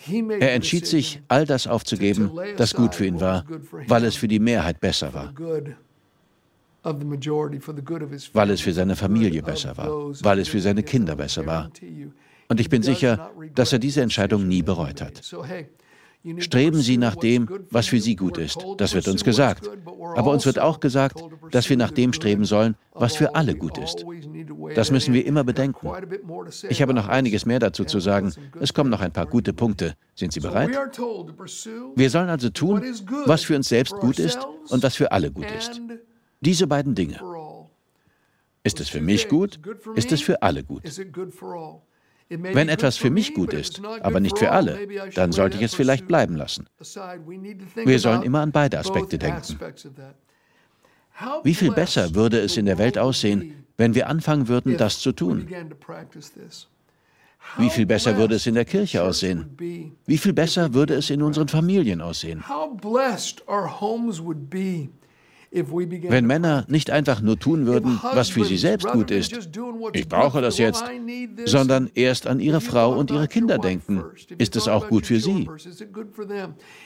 Er 0.07 0.52
entschied 0.55 0.87
sich, 0.87 1.21
all 1.28 1.45
das 1.45 1.67
aufzugeben, 1.67 2.31
das 2.57 2.75
gut 2.75 2.95
für 2.95 3.07
ihn 3.07 3.21
war, 3.21 3.45
weil 3.88 4.05
es 4.05 4.17
für 4.17 4.28
die 4.28 4.38
Mehrheit 4.38 4.81
besser 4.81 5.12
war, 5.12 5.35
weil 8.33 8.50
es 8.50 8.61
für 8.61 8.73
seine 8.73 8.97
Familie 8.97 9.43
besser 9.43 9.76
war, 9.76 9.88
weil 10.23 10.38
es 10.38 10.49
für 10.49 10.61
seine 10.61 10.83
Kinder 10.83 11.17
besser 11.17 11.47
war. 11.47 11.71
Und 12.49 12.61
ich 12.61 12.69
bin 12.69 12.83
sicher, 12.83 13.31
dass 13.55 13.73
er 13.73 13.78
diese 13.78 14.00
Entscheidung 14.00 14.47
nie 14.47 14.62
bereut 14.62 15.02
hat. 15.02 15.23
Streben 16.38 16.81
Sie 16.81 16.97
nach 16.97 17.14
dem, 17.14 17.49
was 17.71 17.87
für 17.87 18.00
Sie 18.00 18.17
gut 18.17 18.38
ist. 18.38 18.59
Das 18.76 18.95
wird 18.95 19.07
uns 19.09 19.25
gesagt. 19.25 19.69
Aber 20.17 20.31
uns 20.31 20.47
wird 20.47 20.59
auch 20.59 20.81
gesagt, 20.81 21.23
dass 21.50 21.69
wir 21.71 21.76
nach 21.76 21.90
dem 21.90 22.12
streben 22.12 22.45
sollen, 22.45 22.75
was 22.93 23.17
für 23.17 23.35
alle 23.35 23.55
gut 23.55 23.78
ist. 23.78 24.05
Das 24.75 24.90
müssen 24.90 25.14
wir 25.14 25.25
immer 25.26 25.44
bedenken. 25.44 25.88
Ich 26.68 26.82
habe 26.82 26.94
noch 26.94 27.08
einiges 27.08 27.46
mehr 27.46 27.58
dazu 27.58 27.84
zu 27.84 28.00
sagen. 28.00 28.32
Es 28.60 28.75
kommen 28.75 28.90
noch 28.90 29.00
ein 29.00 29.12
paar 29.12 29.26
gute 29.26 29.52
Punkte. 29.52 29.94
Sind 30.14 30.32
Sie 30.32 30.40
bereit? 30.40 30.70
Wir 31.94 32.10
sollen 32.10 32.28
also 32.28 32.50
tun, 32.50 32.82
was 33.26 33.44
für 33.44 33.56
uns 33.56 33.68
selbst 33.68 33.94
gut 33.96 34.18
ist 34.18 34.38
und 34.68 34.82
was 34.82 34.96
für 34.96 35.12
alle 35.12 35.30
gut 35.30 35.50
ist. 35.50 35.80
Diese 36.40 36.66
beiden 36.66 36.94
Dinge. 36.94 37.20
Ist 38.62 38.80
es 38.80 38.88
für 38.88 39.00
mich 39.00 39.28
gut? 39.28 39.58
Ist 39.94 40.12
es 40.12 40.20
für 40.20 40.42
alle 40.42 40.62
gut? 40.62 40.82
Wenn 42.28 42.68
etwas 42.68 42.98
für 42.98 43.10
mich 43.10 43.32
gut 43.32 43.54
ist, 43.54 43.80
aber 44.02 44.20
nicht 44.20 44.38
für 44.38 44.50
alle, 44.50 44.87
dann 45.14 45.32
sollte 45.32 45.56
ich 45.56 45.62
es 45.62 45.75
vielleicht 45.75 46.06
bleiben 46.06 46.37
lassen. 46.37 46.66
Wir 47.84 47.98
sollen 47.98 48.22
immer 48.22 48.40
an 48.40 48.52
beide 48.52 48.78
Aspekte 48.78 49.18
denken. 49.18 49.58
Wie 51.42 51.54
viel 51.54 51.72
besser 51.72 52.14
würde 52.14 52.38
es 52.40 52.56
in 52.56 52.66
der 52.66 52.78
Welt 52.78 52.98
aussehen, 52.98 53.64
wenn 53.78 53.94
wir 53.94 54.08
anfangen 54.08 54.49
würden, 54.49 54.76
das 54.76 54.99
zu 54.99 55.12
tun? 55.12 55.49
Wie 57.56 57.70
viel 57.70 57.87
besser 57.87 58.16
würde 58.18 58.35
es 58.35 58.47
in 58.47 58.54
der 58.54 58.64
Kirche 58.64 59.02
aussehen? 59.02 59.56
Wie 60.04 60.18
viel 60.18 60.32
besser 60.35 60.75
würde 60.75 60.94
es 60.94 61.08
in 61.08 61.23
unseren 61.23 61.49
Familien 61.49 62.00
aussehen? 62.02 62.44
Wenn 65.50 66.26
Männer 66.26 66.67
nicht 66.69 66.90
einfach 66.90 67.23
nur 67.23 67.38
tun 67.38 67.64
würden, 67.64 67.99
was 68.12 68.28
für 68.28 68.45
sie 68.45 68.59
selbst 68.59 68.87
gut 68.88 69.11
ist, 69.11 69.49
ich 69.95 70.07
brauche 70.07 70.43
das 70.43 70.59
jetzt, 70.59 70.85
sondern 71.47 71.90
erst 71.95 72.26
an 72.26 72.38
ihre 72.38 72.61
Frau 72.61 72.93
und 72.93 73.11
ihre 73.11 73.28
Kinder 73.28 73.57
denken, 73.57 74.05
ist 74.37 74.57
es 74.57 74.69
auch 74.69 74.88
gut 74.88 75.07
für 75.07 75.21
sie. 75.21 75.49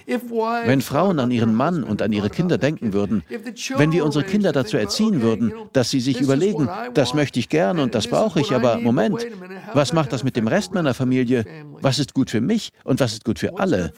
Wenn 0.07 0.81
Frauen 0.81 1.19
an 1.19 1.33
ihren 1.33 1.55
Mann 1.55 1.83
und 1.83 2.03
an 2.03 2.13
ihre 2.13 2.31
Kinder 2.31 2.57
denken 2.57 2.93
würden, 2.93 3.25
wenn 3.77 3.91
wir 3.91 4.05
unsere 4.05 4.25
Kinder 4.25 4.53
dazu 4.53 4.77
erziehen 4.77 5.23
würden, 5.23 5.53
dass 5.73 5.91
sie 5.91 6.01
sich 6.01 6.21
überlegen, 6.21 6.69
das 6.95 7.15
möchte 7.15 7.41
ich 7.41 7.49
gern 7.49 7.81
und 7.81 7.97
das 7.97 8.07
brauche 8.07 8.41
ich, 8.41 8.53
aber 8.53 8.79
Moment, 8.79 9.27
was 9.75 9.93
macht 9.93 10.13
das 10.13 10.23
mit 10.23 10.37
dem 10.37 10.47
Rest 10.47 10.73
meiner 10.73 10.95
Familie? 10.95 11.45
Was 11.81 11.99
ist 11.99 12.15
gut 12.15 12.31
für 12.31 12.41
mich? 12.41 12.71
Und 12.85 13.01
was 13.01 13.15
ist 13.15 13.25
gut 13.25 13.41
für 13.41 13.59
alle? 13.59 13.93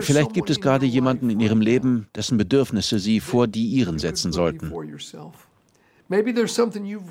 Vielleicht 0.00 0.32
gibt 0.32 0.50
es 0.50 0.60
gerade 0.60 0.86
jemanden 0.86 1.30
in 1.30 1.40
Ihrem 1.40 1.60
Leben, 1.60 2.08
dessen 2.14 2.36
Bedürfnisse 2.36 2.98
Sie 2.98 3.20
vor 3.20 3.46
die 3.46 3.66
Ihren 3.66 3.98
setzen 3.98 4.32
sollten. 4.32 4.72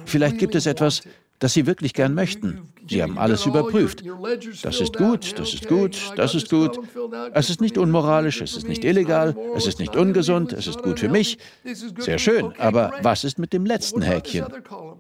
Vielleicht 0.06 0.38
gibt 0.38 0.56
es 0.56 0.65
etwas, 0.65 1.01
das 1.39 1.54
Sie 1.54 1.65
wirklich 1.65 1.94
gern 1.94 2.13
möchten. 2.13 2.70
Sie 2.89 3.01
haben 3.01 3.18
alles 3.18 3.46
überprüft. 3.46 4.04
Das 4.63 4.80
ist 4.80 4.96
gut, 4.96 5.38
das 5.39 5.54
ist 5.54 5.68
gut, 5.68 6.13
das 6.15 6.36
ist 6.36 6.50
gut. 6.50 6.80
Es 7.34 7.50
ist 7.50 7.62
nicht 7.62 7.77
unmoralisch, 7.77 8.42
es 8.42 8.56
ist 8.56 8.68
nicht 8.68 8.84
illegal, 8.84 9.36
es 9.56 9.68
ist 9.68 9.80
nicht 9.80 9.96
ungesund, 9.96 10.54
es 10.54 10.68
ist 10.68 10.82
gut 10.82 11.00
für 11.00 11.10
mich. 11.10 11.38
Sehr 12.00 12.20
schön, 12.20 12.54
aber 12.58 12.94
was 13.01 13.24
ist 13.24 13.39
mit 13.39 13.54
dem 13.54 13.65
letzten 13.65 14.01
Häkchen? 14.01 14.46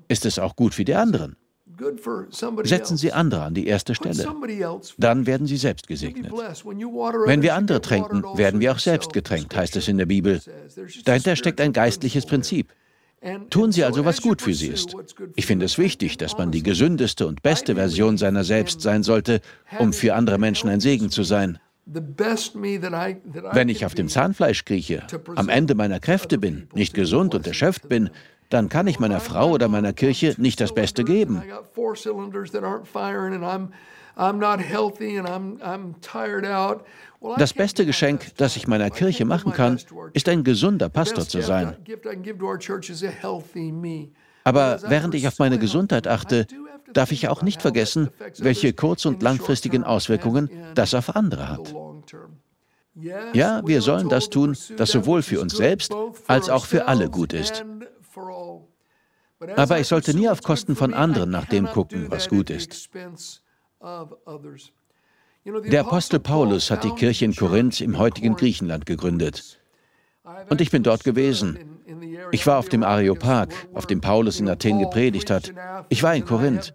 Ist 0.07 0.25
es 0.25 0.39
auch 0.39 0.55
gut 0.55 0.73
für 0.73 0.85
die 0.85 0.95
anderen? 0.95 1.35
Setzen 2.63 2.97
Sie 2.97 3.11
andere 3.11 3.43
an 3.43 3.53
die 3.53 3.67
erste 3.67 3.95
Stelle. 3.95 4.25
Dann 4.97 5.25
werden 5.25 5.47
Sie 5.47 5.57
selbst 5.57 5.87
gesegnet. 5.87 6.31
Wenn 6.31 7.41
wir 7.41 7.55
andere 7.55 7.81
tränken, 7.81 8.23
werden 8.35 8.59
wir 8.59 8.71
auch 8.71 8.79
selbst 8.79 9.13
getränkt, 9.13 9.55
heißt 9.55 9.75
es 9.75 9.87
in 9.87 9.97
der 9.97 10.05
Bibel. 10.05 10.41
Dahinter 11.03 11.35
steckt 11.35 11.61
ein 11.61 11.73
geistliches 11.73 12.25
Prinzip. 12.25 12.71
Tun 13.49 13.71
Sie 13.71 13.83
also, 13.83 14.05
was 14.05 14.21
gut 14.21 14.41
für 14.41 14.53
Sie 14.53 14.67
ist. 14.67 14.95
Ich 15.35 15.45
finde 15.45 15.65
es 15.65 15.77
wichtig, 15.77 16.17
dass 16.17 16.37
man 16.37 16.51
die 16.51 16.61
gesündeste 16.61 17.25
und 17.25 17.41
beste 17.41 17.75
Version 17.75 18.17
seiner 18.17 18.43
selbst 18.43 18.81
sein 18.81 19.03
sollte, 19.03 19.41
um 19.79 19.93
für 19.93 20.13
andere 20.13 20.37
Menschen 20.37 20.69
ein 20.69 20.79
Segen 20.79 21.09
zu 21.09 21.23
sein. 21.23 21.59
Wenn 21.87 23.69
ich 23.69 23.85
auf 23.85 23.93
dem 23.93 24.09
Zahnfleisch 24.09 24.65
krieche, 24.65 25.05
am 25.35 25.49
Ende 25.49 25.75
meiner 25.75 25.99
Kräfte 25.99 26.37
bin, 26.39 26.67
nicht 26.73 26.93
gesund 26.95 27.35
und 27.35 27.45
erschöpft 27.45 27.87
bin, 27.87 28.09
dann 28.55 28.69
kann 28.69 28.87
ich 28.87 28.99
meiner 28.99 29.19
Frau 29.19 29.51
oder 29.51 29.67
meiner 29.67 29.91
Kirche 29.91 30.33
nicht 30.37 30.61
das 30.61 30.73
Beste 30.73 31.03
geben. 31.03 31.43
Das 37.37 37.53
beste 37.53 37.85
Geschenk, 37.85 38.37
das 38.37 38.55
ich 38.55 38.67
meiner 38.67 38.89
Kirche 38.89 39.25
machen 39.25 39.51
kann, 39.51 39.77
ist 40.13 40.29
ein 40.29 40.45
gesunder 40.45 40.87
Pastor 40.87 41.27
zu 41.27 41.41
sein. 41.41 41.75
Aber 44.45 44.79
während 44.87 45.15
ich 45.15 45.27
auf 45.27 45.39
meine 45.39 45.59
Gesundheit 45.59 46.07
achte, 46.07 46.47
darf 46.93 47.11
ich 47.11 47.27
auch 47.27 47.41
nicht 47.41 47.61
vergessen, 47.61 48.09
welche 48.37 48.71
kurz- 48.71 49.05
und 49.05 49.21
langfristigen 49.21 49.83
Auswirkungen 49.83 50.49
das 50.75 50.93
auf 50.93 51.13
andere 51.13 51.49
hat. 51.49 51.75
Ja, 53.33 53.61
wir 53.65 53.81
sollen 53.81 54.07
das 54.07 54.29
tun, 54.29 54.55
das 54.77 54.91
sowohl 54.91 55.21
für 55.21 55.41
uns 55.41 55.57
selbst 55.57 55.93
als 56.27 56.49
auch 56.49 56.65
für 56.65 56.87
alle 56.87 57.09
gut 57.09 57.33
ist. 57.33 57.65
Aber 59.55 59.79
ich 59.79 59.87
sollte 59.87 60.13
nie 60.13 60.29
auf 60.29 60.41
Kosten 60.41 60.75
von 60.75 60.93
anderen 60.93 61.29
nach 61.29 61.45
dem 61.45 61.65
gucken, 61.65 62.07
was 62.09 62.29
gut 62.29 62.49
ist. 62.49 62.89
Der 65.45 65.81
Apostel 65.81 66.19
Paulus 66.19 66.71
hat 66.71 66.83
die 66.83 66.91
Kirche 66.91 67.25
in 67.25 67.35
Korinth 67.35 67.81
im 67.81 67.97
heutigen 67.97 68.35
Griechenland 68.35 68.85
gegründet. 68.85 69.59
Und 70.49 70.59
ich 70.59 70.71
bin 70.71 70.81
dort 70.81 71.03
gewesen. 71.03 71.59
Ich 72.31 72.47
war 72.47 72.57
auf 72.57 72.67
dem 72.69 72.81
Areopag, 72.81 73.49
auf 73.75 73.85
dem 73.85 74.01
Paulus 74.01 74.39
in 74.39 74.49
Athen 74.49 74.79
gepredigt 74.79 75.29
hat. 75.29 75.53
Ich 75.89 76.01
war 76.01 76.15
in 76.15 76.25
Korinth. 76.25 76.73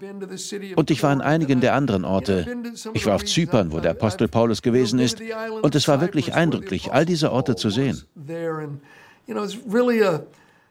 Und 0.77 0.91
ich 0.93 1.03
war 1.03 1.11
an 1.11 1.21
einigen 1.21 1.61
der 1.61 1.75
anderen 1.75 2.05
Orte. 2.05 2.47
Ich 2.95 3.07
war 3.07 3.17
auf 3.17 3.25
Zypern, 3.25 3.73
wo 3.73 3.81
der 3.81 3.91
Apostel 3.93 4.29
Paulus 4.29 4.63
gewesen 4.63 5.01
ist. 5.01 5.21
Und 5.63 5.75
es 5.75 5.89
war 5.89 6.01
wirklich 6.01 6.35
eindrücklich, 6.35 6.93
all 6.93 7.05
diese 7.05 7.33
Orte 7.33 7.57
zu 7.57 7.71
sehen. 7.71 8.05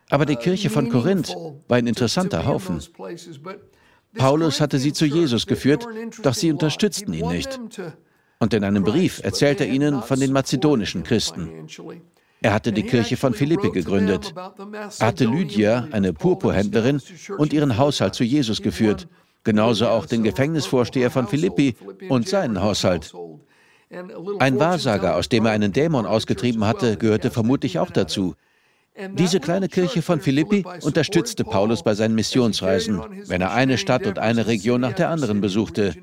Aber 0.09 0.25
die 0.25 0.35
Kirche 0.35 0.69
von 0.69 0.89
Korinth 0.89 1.35
war 1.67 1.77
ein 1.77 1.87
interessanter 1.87 2.45
Haufen. 2.45 2.81
Paulus 4.15 4.59
hatte 4.59 4.79
sie 4.79 4.93
zu 4.93 5.05
Jesus 5.05 5.45
geführt, 5.45 5.87
doch 6.23 6.33
sie 6.33 6.51
unterstützten 6.51 7.13
ihn 7.13 7.27
nicht. 7.27 7.59
Und 8.39 8.53
in 8.53 8.63
einem 8.63 8.83
Brief 8.83 9.21
erzählt 9.23 9.61
er 9.61 9.67
ihnen 9.67 10.01
von 10.01 10.19
den 10.19 10.31
mazedonischen 10.31 11.03
Christen. 11.03 11.67
Er 12.41 12.53
hatte 12.53 12.71
die 12.71 12.83
Kirche 12.83 13.17
von 13.17 13.33
Philippi 13.33 13.69
gegründet. 13.69 14.33
Er 14.99 15.07
hatte 15.07 15.25
Lydia, 15.25 15.89
eine 15.91 16.13
Purpurhändlerin, 16.13 17.01
und 17.37 17.53
ihren 17.53 17.77
Haushalt 17.77 18.15
zu 18.15 18.23
Jesus 18.23 18.61
geführt, 18.61 19.07
genauso 19.43 19.87
auch 19.87 20.05
den 20.05 20.23
Gefängnisvorsteher 20.23 21.11
von 21.11 21.27
Philippi 21.27 21.75
und 22.07 22.29
seinen 22.29 22.61
Haushalt. 22.61 23.13
Ein 24.39 24.59
Wahrsager, 24.59 25.15
aus 25.15 25.27
dem 25.29 25.45
er 25.45 25.51
einen 25.51 25.73
Dämon 25.73 26.05
ausgetrieben 26.05 26.65
hatte, 26.65 26.95
gehörte 26.95 27.29
vermutlich 27.29 27.77
auch 27.77 27.91
dazu. 27.91 28.35
Diese 29.13 29.39
kleine 29.39 29.69
Kirche 29.69 30.01
von 30.01 30.19
Philippi 30.19 30.65
unterstützte 30.81 31.43
Paulus 31.43 31.83
bei 31.83 31.95
seinen 31.95 32.15
Missionsreisen, 32.15 33.01
wenn 33.27 33.41
er 33.41 33.53
eine 33.53 33.77
Stadt 33.77 34.05
und 34.07 34.19
eine 34.19 34.47
Region 34.47 34.81
nach 34.81 34.93
der 34.93 35.09
anderen 35.09 35.41
besuchte. 35.41 35.95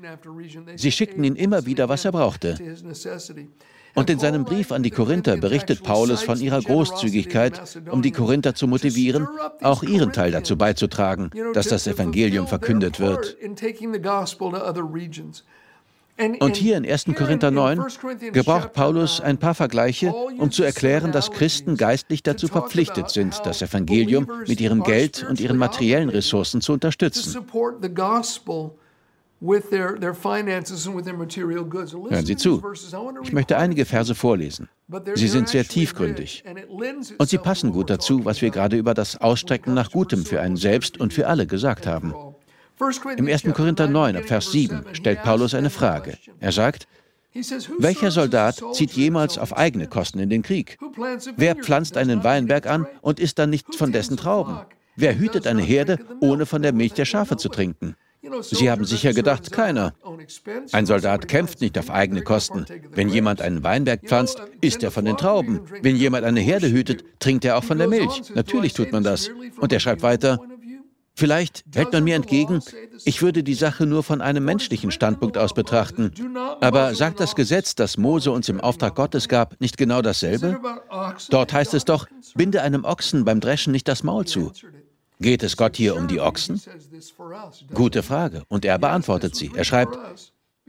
Sie 0.75 0.91
schickten 0.91 1.23
ihn 1.23 1.35
immer 1.35 1.65
wieder, 1.65 1.89
was 1.89 2.05
er 2.05 2.11
brauchte. 2.11 2.57
Und 3.95 4.11
in 4.11 4.19
seinem 4.19 4.45
Brief 4.45 4.71
an 4.71 4.83
die 4.83 4.91
Korinther 4.91 5.37
berichtet 5.37 5.81
Paulus 5.83 6.21
von 6.21 6.39
ihrer 6.39 6.61
Großzügigkeit, 6.61 7.79
um 7.89 8.03
die 8.03 8.11
Korinther 8.11 8.53
zu 8.53 8.67
motivieren, 8.67 9.27
auch 9.61 9.81
ihren 9.81 10.13
Teil 10.13 10.31
dazu 10.31 10.55
beizutragen, 10.55 11.31
dass 11.53 11.67
das 11.67 11.87
Evangelium 11.87 12.47
verkündet 12.47 12.99
wird. 12.99 13.37
Und 16.39 16.55
hier 16.55 16.77
in 16.77 16.85
1. 16.85 17.05
Korinther 17.15 17.51
9 17.51 17.83
gebraucht 18.33 18.73
Paulus 18.73 19.21
ein 19.21 19.37
paar 19.37 19.53
Vergleiche, 19.53 20.11
um 20.11 20.51
zu 20.51 20.63
erklären, 20.63 21.11
dass 21.11 21.31
Christen 21.31 21.77
geistlich 21.77 22.23
dazu 22.23 22.47
verpflichtet 22.47 23.09
sind, 23.09 23.39
das 23.45 23.61
Evangelium 23.61 24.27
mit 24.47 24.59
ihrem 24.59 24.83
Geld 24.83 25.25
und 25.29 25.39
ihren 25.39 25.57
materiellen 25.57 26.09
Ressourcen 26.09 26.61
zu 26.61 26.73
unterstützen. 26.73 27.45
Hören 29.39 30.65
Sie 32.25 32.35
zu. 32.35 32.63
Ich 33.21 33.33
möchte 33.33 33.57
einige 33.57 33.85
Verse 33.85 34.15
vorlesen. 34.15 34.67
Sie 35.13 35.27
sind 35.27 35.49
sehr 35.49 35.63
tiefgründig. 35.63 36.43
Und 37.19 37.29
sie 37.29 37.37
passen 37.37 37.71
gut 37.71 37.91
dazu, 37.91 38.25
was 38.25 38.41
wir 38.41 38.49
gerade 38.49 38.77
über 38.77 38.95
das 38.95 39.17
Ausstrecken 39.17 39.75
nach 39.75 39.91
Gutem 39.91 40.25
für 40.25 40.41
einen 40.41 40.57
selbst 40.57 40.99
und 40.99 41.13
für 41.13 41.27
alle 41.27 41.45
gesagt 41.45 41.85
haben. 41.85 42.15
Im 43.17 43.27
1. 43.27 43.43
Korinther 43.53 43.87
9, 43.87 44.23
Vers 44.23 44.51
7 44.51 44.83
stellt 44.93 45.23
Paulus 45.23 45.55
eine 45.55 45.69
Frage. 45.69 46.17
Er 46.39 46.51
sagt, 46.51 46.87
welcher 47.79 48.11
Soldat 48.11 48.61
zieht 48.73 48.91
jemals 48.91 49.37
auf 49.37 49.55
eigene 49.55 49.87
Kosten 49.87 50.19
in 50.19 50.29
den 50.29 50.41
Krieg? 50.43 50.77
Wer 51.35 51.55
pflanzt 51.55 51.97
einen 51.97 52.23
Weinberg 52.23 52.67
an 52.67 52.87
und 53.01 53.19
isst 53.19 53.39
dann 53.39 53.49
nicht 53.49 53.75
von 53.75 53.91
dessen 53.91 54.17
Trauben? 54.17 54.59
Wer 54.95 55.17
hütet 55.17 55.45
eine 55.45 55.61
Herde, 55.61 55.99
ohne 56.21 56.45
von 56.45 56.61
der 56.61 56.73
Milch 56.73 56.93
der 56.93 57.05
Schafe 57.05 57.37
zu 57.37 57.49
trinken? 57.49 57.95
Sie 58.41 58.69
haben 58.69 58.83
sicher 58.83 59.13
gedacht, 59.13 59.51
keiner. 59.51 59.93
Ein 60.71 60.85
Soldat 60.85 61.27
kämpft 61.27 61.61
nicht 61.61 61.77
auf 61.77 61.89
eigene 61.89 62.23
Kosten. 62.23 62.65
Wenn 62.91 63.09
jemand 63.09 63.41
einen 63.41 63.63
Weinberg 63.63 64.01
pflanzt, 64.01 64.41
isst 64.61 64.83
er 64.83 64.91
von 64.91 65.05
den 65.05 65.17
Trauben. 65.17 65.61
Wenn 65.81 65.95
jemand 65.95 66.25
eine 66.25 66.41
Herde 66.41 66.69
hütet, 66.69 67.03
trinkt 67.19 67.45
er 67.45 67.57
auch 67.57 67.63
von 67.63 67.77
der 67.77 67.87
Milch. 67.87 68.23
Natürlich 68.33 68.73
tut 68.73 68.91
man 68.91 69.03
das. 69.03 69.29
Und 69.59 69.71
er 69.71 69.79
schreibt 69.79 70.01
weiter, 70.01 70.39
Vielleicht 71.17 71.63
hält 71.73 71.93
man 71.93 72.03
mir 72.03 72.15
entgegen, 72.15 72.61
ich 73.03 73.23
würde 73.23 73.41
die 73.41 73.55
Sache 73.55 73.87
nur 73.87 74.03
von 74.03 74.21
einem 74.21 74.45
menschlichen 74.45 74.91
Standpunkt 74.91 75.35
aus 75.35 75.55
betrachten. 75.55 76.11
Aber 76.61 76.93
sagt 76.93 77.19
das 77.19 77.35
Gesetz, 77.35 77.73
das 77.73 77.97
Mose 77.97 78.31
uns 78.31 78.49
im 78.49 78.61
Auftrag 78.61 78.93
Gottes 78.93 79.27
gab, 79.27 79.59
nicht 79.59 79.77
genau 79.77 80.03
dasselbe? 80.03 80.59
Dort 81.31 81.53
heißt 81.53 81.73
es 81.73 81.85
doch, 81.85 82.05
binde 82.35 82.61
einem 82.61 82.85
Ochsen 82.85 83.25
beim 83.25 83.39
Dreschen 83.39 83.71
nicht 83.71 83.87
das 83.87 84.03
Maul 84.03 84.25
zu. 84.25 84.51
Geht 85.19 85.41
es 85.41 85.57
Gott 85.57 85.75
hier 85.75 85.95
um 85.95 86.07
die 86.07 86.21
Ochsen? 86.21 86.61
Gute 87.73 88.03
Frage. 88.03 88.43
Und 88.47 88.63
er 88.63 88.77
beantwortet 88.77 89.35
sie. 89.35 89.49
Er 89.55 89.63
schreibt, 89.63 89.97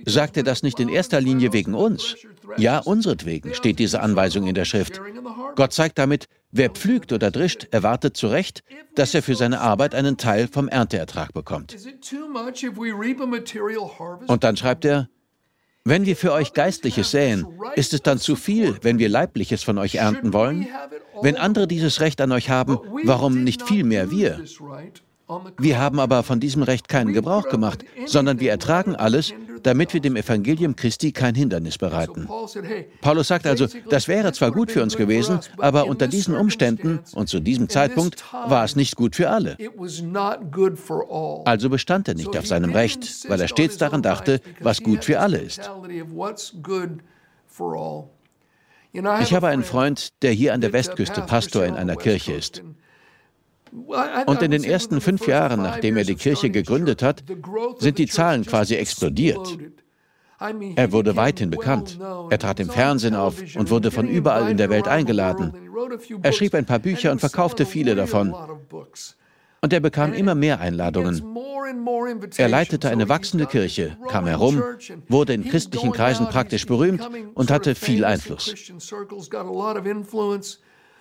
sagt 0.05 0.37
er 0.37 0.43
das 0.43 0.63
nicht 0.63 0.81
in 0.81 0.89
erster 0.89 1.21
Linie 1.21 1.53
wegen 1.53 1.75
uns? 1.75 2.17
Ja, 2.57 2.79
unseretwegen 2.79 3.55
steht 3.55 3.79
diese 3.79 4.01
Anweisung 4.01 4.47
in 4.47 4.55
der 4.55 4.65
Schrift. 4.65 5.01
Gott 5.57 5.73
zeigt 5.73 5.99
damit, 5.99 6.27
wer 6.51 6.71
pflügt 6.71 7.13
oder 7.13 7.31
drischt, 7.31 7.69
erwartet 7.71 8.17
zu 8.17 8.29
Recht, 8.29 8.63
dass 8.95 9.15
er 9.15 9.23
für 9.23 9.35
seine 9.35 9.61
Arbeit 9.61 9.95
einen 9.95 10.17
Teil 10.17 10.49
vom 10.49 10.69
Ernteertrag 10.69 11.33
bekommt. 11.33 11.77
Und 14.27 14.45
dann 14.45 14.57
schreibt 14.57 14.85
er, 14.85 15.09
wenn 15.85 16.05
wir 16.05 16.17
für 16.17 16.33
euch 16.33 16.53
Geistliches 16.53 17.13
säen, 17.13 17.47
ist 17.75 17.95
es 17.95 18.03
dann 18.03 18.19
zu 18.19 18.37
viel, 18.37 18.77
wenn 18.83 18.99
wir 18.99 19.09
Leibliches 19.09 19.63
von 19.63 19.79
euch 19.79 19.95
ernten 19.95 20.35
wollen? 20.35 20.67
Wenn 21.23 21.37
andere 21.37 21.67
dieses 21.67 22.01
Recht 22.01 22.21
an 22.21 22.33
euch 22.33 22.51
haben, 22.51 22.79
warum 23.05 23.43
nicht 23.43 23.63
viel 23.63 23.85
mehr 23.85 24.11
wir? 24.11 24.45
Wir 25.59 25.79
haben 25.79 25.99
aber 25.99 26.23
von 26.23 26.41
diesem 26.41 26.63
Recht 26.63 26.89
keinen 26.89 27.13
Gebrauch 27.13 27.49
gemacht, 27.49 27.85
sondern 28.07 28.41
wir 28.41 28.51
ertragen 28.51 28.97
alles, 28.97 29.33
damit 29.69 29.93
wir 29.93 30.01
dem 30.01 30.17
Evangelium 30.17 30.75
Christi 30.77 31.13
kein 31.13 31.35
Hindernis 31.35 31.77
bereiten. 31.77 32.27
Paulus 33.03 33.29
sagt 33.29 33.47
also, 33.47 33.67
das 33.91 34.09
wäre 34.09 34.33
zwar 34.33 34.51
gut 34.51 34.73
für 34.73 34.83
uns 34.83 34.97
gewesen, 34.97 35.41
aber 35.59 35.87
unter 35.87 36.09
diesen 36.09 36.35
Umständen 36.35 37.01
und 37.13 37.29
zu 37.29 37.39
diesem 37.39 37.69
Zeitpunkt 37.69 38.25
war 38.33 38.65
es 38.65 38.77
nicht 38.77 38.97
gut 38.97 39.15
für 39.15 39.29
alle. 39.29 39.59
Also 41.45 41.69
bestand 41.69 42.09
er 42.09 42.15
nicht 42.15 42.35
auf 42.35 42.47
seinem 42.47 42.73
Recht, 42.73 43.29
weil 43.29 43.41
er 43.43 43.49
stets 43.49 43.77
daran 43.77 44.01
dachte, 44.01 44.41
was 44.61 44.83
gut 44.83 45.05
für 45.05 45.21
alle 45.21 45.37
ist. 45.37 45.71
Ich 49.21 49.35
habe 49.35 49.49
einen 49.49 49.65
Freund, 49.65 50.23
der 50.23 50.33
hier 50.33 50.55
an 50.55 50.63
der 50.63 50.73
Westküste 50.73 51.21
Pastor 51.21 51.67
in 51.67 51.75
einer 51.75 51.97
Kirche 51.97 52.33
ist. 52.33 52.63
Und 54.27 54.43
in 54.43 54.51
den 54.51 54.65
ersten 54.65 55.01
fünf 55.01 55.27
Jahren, 55.27 55.63
nachdem 55.63 55.97
er 55.97 56.05
die 56.05 56.15
Kirche 56.15 56.51
gegründet 56.51 57.03
hat, 57.03 57.25
sind 57.79 57.99
die 57.99 58.07
Zahlen 58.07 58.45
quasi 58.45 58.75
explodiert. 58.75 59.59
Er 60.77 60.93
wurde 60.93 61.17
weithin 61.17 61.51
bekannt. 61.51 61.99
Er 62.31 62.39
trat 62.39 62.61
im 62.61 62.71
Fernsehen 62.71 63.15
auf 63.15 63.43
und 63.57 63.71
wurde 63.71 63.91
von 63.91 64.09
überall 64.09 64.51
in 64.51 64.57
der 64.57 64.71
Welt 64.71 64.87
eingeladen. 64.87 65.53
Er 66.23 66.33
schrieb 66.33 66.55
ein 66.55 66.67
paar 66.67 66.79
Bücher 66.79 67.11
und 67.11 67.19
verkaufte 67.19 67.67
viele 67.67 67.95
davon. 67.97 68.35
Und 69.61 69.73
er 69.73 69.81
bekam 69.81 70.13
immer 70.13 70.37
mehr 70.37 70.61
Einladungen. 70.61 71.23
Er 72.37 72.49
leitete 72.49 72.89
eine 72.89 73.09
wachsende 73.09 73.47
Kirche, 73.47 73.97
kam 74.09 74.27
herum, 74.27 74.63
wurde 75.09 75.35
in 75.35 75.45
christlichen 75.45 75.91
Kreisen 75.93 76.29
praktisch 76.29 76.67
berühmt 76.67 77.09
und 77.35 77.51
hatte 77.51 77.75
viel 77.75 78.05
Einfluss. 78.05 78.55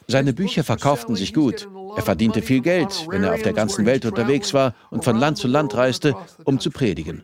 Seine 0.07 0.33
Bücher 0.33 0.63
verkauften 0.63 1.15
sich 1.15 1.33
gut. 1.33 1.67
Er 1.95 2.01
verdiente 2.01 2.41
viel 2.41 2.61
Geld, 2.61 3.07
wenn 3.09 3.23
er 3.23 3.33
auf 3.33 3.41
der 3.41 3.53
ganzen 3.53 3.85
Welt 3.85 4.05
unterwegs 4.05 4.53
war 4.53 4.73
und 4.89 5.03
von 5.03 5.17
Land 5.17 5.37
zu 5.37 5.47
Land 5.47 5.75
reiste, 5.75 6.15
um 6.45 6.59
zu 6.59 6.71
predigen. 6.71 7.23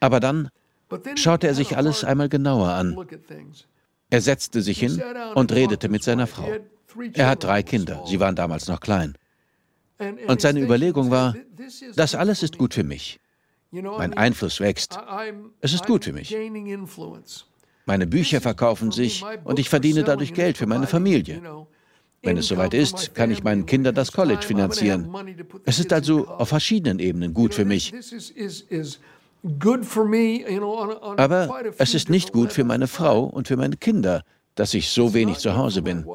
Aber 0.00 0.18
dann 0.18 0.48
schaute 1.14 1.46
er 1.46 1.54
sich 1.54 1.76
alles 1.76 2.04
einmal 2.04 2.28
genauer 2.28 2.68
an. 2.68 2.96
Er 4.10 4.20
setzte 4.20 4.62
sich 4.62 4.78
hin 4.78 5.02
und 5.34 5.52
redete 5.52 5.88
mit 5.88 6.02
seiner 6.02 6.26
Frau. 6.26 6.48
Er 7.12 7.28
hat 7.28 7.44
drei 7.44 7.62
Kinder, 7.62 8.02
sie 8.06 8.20
waren 8.20 8.36
damals 8.36 8.68
noch 8.68 8.80
klein. 8.80 9.14
Und 10.26 10.40
seine 10.40 10.60
Überlegung 10.60 11.10
war, 11.10 11.34
das 11.94 12.14
alles 12.14 12.42
ist 12.42 12.58
gut 12.58 12.74
für 12.74 12.84
mich. 12.84 13.20
Mein 13.70 14.14
Einfluss 14.14 14.60
wächst. 14.60 14.98
Es 15.60 15.72
ist 15.72 15.86
gut 15.86 16.04
für 16.04 16.12
mich. 16.12 16.34
Meine 17.84 18.06
Bücher 18.06 18.40
verkaufen 18.40 18.92
sich 18.92 19.24
und 19.44 19.58
ich 19.58 19.68
verdiene 19.68 20.04
dadurch 20.04 20.34
Geld 20.34 20.56
für 20.56 20.66
meine 20.66 20.86
Familie. 20.86 21.42
Wenn 22.22 22.36
es 22.36 22.46
soweit 22.46 22.72
ist, 22.72 23.14
kann 23.14 23.32
ich 23.32 23.42
meinen 23.42 23.66
Kindern 23.66 23.94
das 23.94 24.12
College 24.12 24.42
finanzieren. 24.42 25.12
Es 25.64 25.80
ist 25.80 25.92
also 25.92 26.28
auf 26.28 26.48
verschiedenen 26.48 27.00
Ebenen 27.00 27.34
gut 27.34 27.54
für 27.54 27.64
mich. 27.64 27.92
Aber 31.16 31.62
es 31.78 31.94
ist 31.94 32.10
nicht 32.10 32.32
gut 32.32 32.52
für 32.52 32.64
meine 32.64 32.86
Frau 32.86 33.24
und 33.24 33.48
für 33.48 33.56
meine 33.56 33.76
Kinder, 33.76 34.22
dass 34.54 34.72
ich 34.74 34.90
so 34.90 35.14
wenig 35.14 35.38
zu 35.38 35.56
Hause 35.56 35.82
bin. 35.82 36.06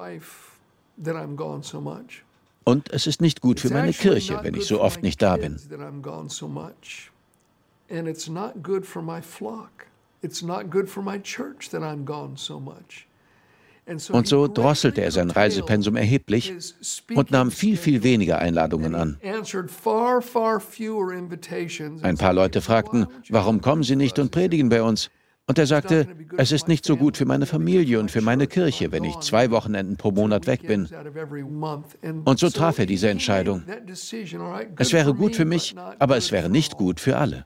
Und 2.63 2.91
es 2.91 3.08
ist 3.08 3.21
nicht 3.21 3.41
gut 3.41 3.60
für 3.60 3.69
meine 3.69 3.93
Kirche, 3.93 4.39
wenn 4.43 4.56
ich 4.56 4.65
so 4.65 4.82
oft 4.82 5.03
nicht 5.03 5.21
da 5.21 5.36
bin. 5.36 5.60
And 7.89 8.06
it's 8.06 8.27
not 8.27 8.62
good 8.62 8.86
for 8.86 9.01
my 9.01 9.21
flock. 9.21 9.88
It's 10.28 10.42
not 10.42 10.70
good 10.70 10.90
for 10.90 11.02
my 11.02 11.18
church 11.24 11.70
that 11.70 11.82
I'm 11.82 12.04
gone 12.04 12.36
so 12.36 12.60
much. 12.60 13.08
Und 14.12 14.28
so 14.28 14.50
drosselte 14.50 15.02
er 15.02 15.12
sein 15.12 15.32
Reisepensum 15.32 15.96
erheblich 15.96 16.54
und 17.16 17.32
nahm 17.32 17.52
viel, 17.52 17.78
viel 17.78 18.04
weniger 18.04 18.40
Einladungen 18.40 18.94
an. 18.94 19.18
Ein 22.02 22.18
paar 22.18 22.34
Leute 22.34 22.62
fragten, 22.62 23.08
warum 23.30 23.62
kommen 23.62 23.84
Sie 23.84 23.96
nicht 23.96 24.20
und 24.20 24.32
predigen 24.32 24.68
bei 24.68 24.84
uns? 24.84 25.10
Und 25.46 25.58
er 25.58 25.66
sagte, 25.66 26.10
es 26.36 26.52
ist 26.52 26.68
nicht 26.68 26.84
so 26.84 26.98
gut 26.98 27.16
für 27.16 27.24
meine 27.24 27.46
Familie 27.46 28.02
und 28.02 28.12
für 28.12 28.20
meine 28.20 28.48
Kirche, 28.48 28.92
wenn 28.92 29.06
ich 29.06 29.18
zwei 29.20 29.50
Wochenenden 29.50 29.96
pro 29.96 30.12
Monat 30.12 30.46
weg 30.48 30.68
bin. 30.68 30.90
Und 32.26 32.40
so 32.40 32.50
traf 32.50 32.80
er 32.80 32.86
diese 32.86 33.08
Entscheidung. 33.10 33.63
Es 34.76 34.92
wäre 34.92 35.13
gut 35.13 35.38
für 35.38 35.46
mich, 35.46 35.74
aber 36.00 36.18
es 36.18 36.34
wäre 36.34 36.50
nicht 36.50 36.76
gut 36.76 37.00
für 37.00 37.16
alle. 37.16 37.46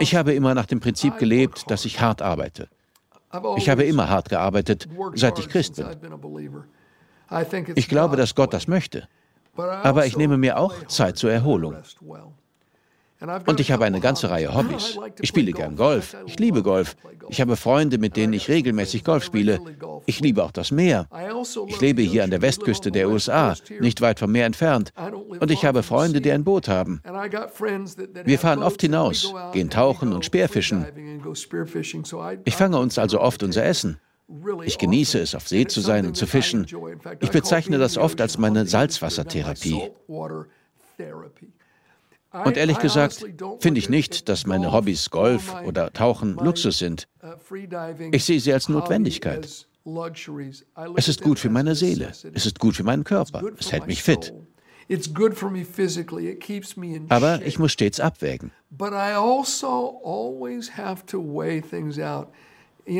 Ich 0.00 0.14
habe 0.14 0.32
immer 0.32 0.54
nach 0.54 0.66
dem 0.66 0.80
Prinzip 0.80 1.18
gelebt, 1.18 1.70
dass 1.70 1.84
ich 1.84 2.00
hart 2.00 2.22
arbeite. 2.22 2.68
Ich 3.56 3.68
habe 3.68 3.84
immer 3.84 4.08
hart 4.08 4.28
gearbeitet, 4.28 4.88
seit 5.14 5.38
ich 5.38 5.48
Christ 5.48 5.76
bin. 5.76 5.86
Ich 7.74 7.88
glaube, 7.88 8.16
dass 8.16 8.34
Gott 8.34 8.52
das 8.52 8.68
möchte. 8.68 9.08
Aber 9.56 10.06
ich 10.06 10.16
nehme 10.16 10.38
mir 10.38 10.58
auch 10.58 10.86
Zeit 10.86 11.16
zur 11.18 11.30
Erholung. 11.32 11.76
Und 13.46 13.60
ich 13.60 13.70
habe 13.70 13.84
eine 13.84 14.00
ganze 14.00 14.30
Reihe 14.30 14.52
Hobbys. 14.52 14.98
Ich 15.20 15.28
spiele 15.28 15.52
gern 15.52 15.76
Golf. 15.76 16.16
Ich 16.26 16.38
liebe 16.38 16.62
Golf. 16.62 16.96
Ich 17.28 17.40
habe 17.40 17.56
Freunde, 17.56 17.98
mit 17.98 18.16
denen 18.16 18.32
ich 18.32 18.48
regelmäßig 18.48 19.04
Golf 19.04 19.24
spiele. 19.24 19.60
Ich 20.06 20.20
liebe 20.20 20.42
auch 20.42 20.52
das 20.52 20.70
Meer. 20.70 21.08
Ich 21.68 21.80
lebe 21.80 22.02
hier 22.02 22.24
an 22.24 22.30
der 22.30 22.42
Westküste 22.42 22.90
der 22.90 23.08
USA, 23.08 23.54
nicht 23.80 24.00
weit 24.00 24.18
vom 24.18 24.32
Meer 24.32 24.46
entfernt. 24.46 24.92
Und 25.40 25.50
ich 25.50 25.64
habe 25.64 25.82
Freunde, 25.82 26.20
die 26.20 26.32
ein 26.32 26.44
Boot 26.44 26.68
haben. 26.68 27.02
Wir 28.24 28.38
fahren 28.38 28.62
oft 28.62 28.80
hinaus, 28.80 29.34
gehen 29.52 29.70
tauchen 29.70 30.12
und 30.12 30.24
Speerfischen. 30.24 30.86
Ich 32.44 32.56
fange 32.56 32.78
uns 32.78 32.98
also 32.98 33.20
oft 33.20 33.42
unser 33.42 33.64
Essen. 33.64 33.98
Ich 34.64 34.78
genieße 34.78 35.18
es, 35.18 35.34
auf 35.34 35.48
See 35.48 35.66
zu 35.66 35.80
sein 35.80 36.06
und 36.06 36.16
zu 36.16 36.26
fischen. 36.26 36.66
Ich 37.20 37.30
bezeichne 37.30 37.78
das 37.78 37.98
oft 37.98 38.20
als 38.20 38.38
meine 38.38 38.66
Salzwassertherapie. 38.66 39.90
Und 42.44 42.56
ehrlich 42.56 42.78
gesagt 42.78 43.26
finde 43.60 43.78
ich 43.78 43.90
nicht, 43.90 44.28
dass 44.28 44.46
meine 44.46 44.72
Hobbys 44.72 45.10
Golf 45.10 45.54
oder 45.66 45.92
Tauchen 45.92 46.36
Luxus 46.36 46.78
sind. 46.78 47.06
Ich 48.10 48.24
sehe 48.24 48.40
sie 48.40 48.52
als 48.52 48.68
Notwendigkeit. 48.68 49.66
Es 50.96 51.08
ist 51.08 51.22
gut 51.22 51.38
für 51.38 51.50
meine 51.50 51.74
Seele. 51.74 52.12
Es 52.34 52.46
ist 52.46 52.58
gut 52.58 52.76
für 52.76 52.84
meinen 52.84 53.04
Körper. 53.04 53.42
Es 53.58 53.72
hält 53.72 53.86
mich 53.86 54.02
fit. 54.02 54.32
Aber 57.08 57.42
ich 57.44 57.58
muss 57.58 57.72
stets 57.72 58.00
abwägen. 58.00 58.50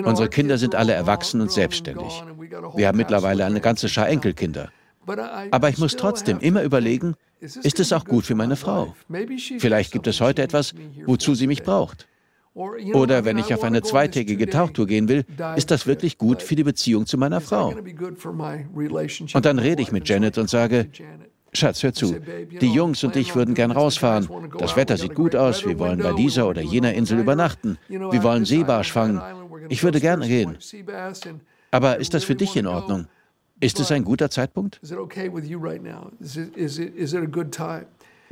Unsere 0.05 0.29
Kinder 0.29 0.59
sind 0.59 0.75
alle 0.75 0.92
erwachsen 0.92 1.40
und 1.40 1.51
selbstständig. 1.51 2.23
Wir 2.75 2.88
haben 2.88 2.97
mittlerweile 2.99 3.45
eine 3.45 3.61
ganze 3.61 3.88
Schar 3.88 4.09
Enkelkinder. 4.09 4.71
Aber 5.51 5.68
ich 5.68 5.79
muss 5.79 5.97
trotzdem 5.97 6.38
immer 6.38 6.62
überlegen, 6.62 7.16
Ist 7.40 7.81
es 7.81 7.92
auch 7.92 8.05
gut 8.05 8.25
für 8.25 8.37
meine 8.37 8.55
Frau? 8.55 8.95
Vielleicht 9.59 9.92
gibt 9.92 10.07
es 10.07 10.21
heute 10.21 10.42
etwas, 10.42 10.75
wozu 11.07 11.35
sie 11.35 11.49
mich 11.49 11.64
braucht. 11.64 12.07
Oder 12.55 13.25
wenn 13.25 13.38
ich 13.38 13.55
auf 13.55 13.65
eine 13.65 13.83
zweitägige 13.83 14.49
Tauchtour 14.49 14.87
gehen 14.87 15.09
will, 15.09 15.25
ist 15.57 15.71
das 15.71 15.87
wirklich 15.87 16.19
gut 16.19 16.43
für 16.43 16.55
die 16.55 16.65
Beziehung 16.65 17.07
zu 17.07 17.17
meiner 17.17 17.41
Frau? 17.41 17.75
Und 19.35 19.45
dann 19.45 19.59
rede 19.59 19.83
ich 19.83 19.91
mit 19.93 20.09
Janet 20.09 20.37
und 20.37 20.51
sage, 20.51 20.88
Schatz, 21.55 21.83
hör 21.83 21.93
zu. 21.93 22.17
Die 22.61 22.73
Jungs 22.73 23.05
und 23.05 23.17
ich 23.17 23.35
würden 23.35 23.55
gern 23.55 23.71
rausfahren. 23.71 24.29
Das 24.59 24.77
Wetter 24.77 24.97
sieht 24.97 25.15
gut 25.15 25.37
aus. 25.37 25.67
Wir 25.67 25.79
wollen 25.79 25.99
bei 25.99 26.12
dieser 26.12 26.49
oder 26.49 26.62
jener 26.62 26.95
Insel 26.95 27.19
übernachten. 27.19 27.79
Wir 27.88 28.23
wollen 28.23 28.45
Seebarsch 28.45 28.93
fangen. 28.93 29.21
Ich 29.69 29.83
würde 29.83 30.01
gerne 30.01 30.27
gehen. 30.27 30.57
Aber 31.71 31.99
ist 31.99 32.15
das 32.15 32.25
für 32.25 32.35
dich 32.35 32.57
in 32.57 32.67
Ordnung? 32.67 33.07
Ist 33.61 33.79
es 33.81 33.93
ein 33.93 34.05
guter 34.05 34.29
Zeitpunkt? 34.29 34.81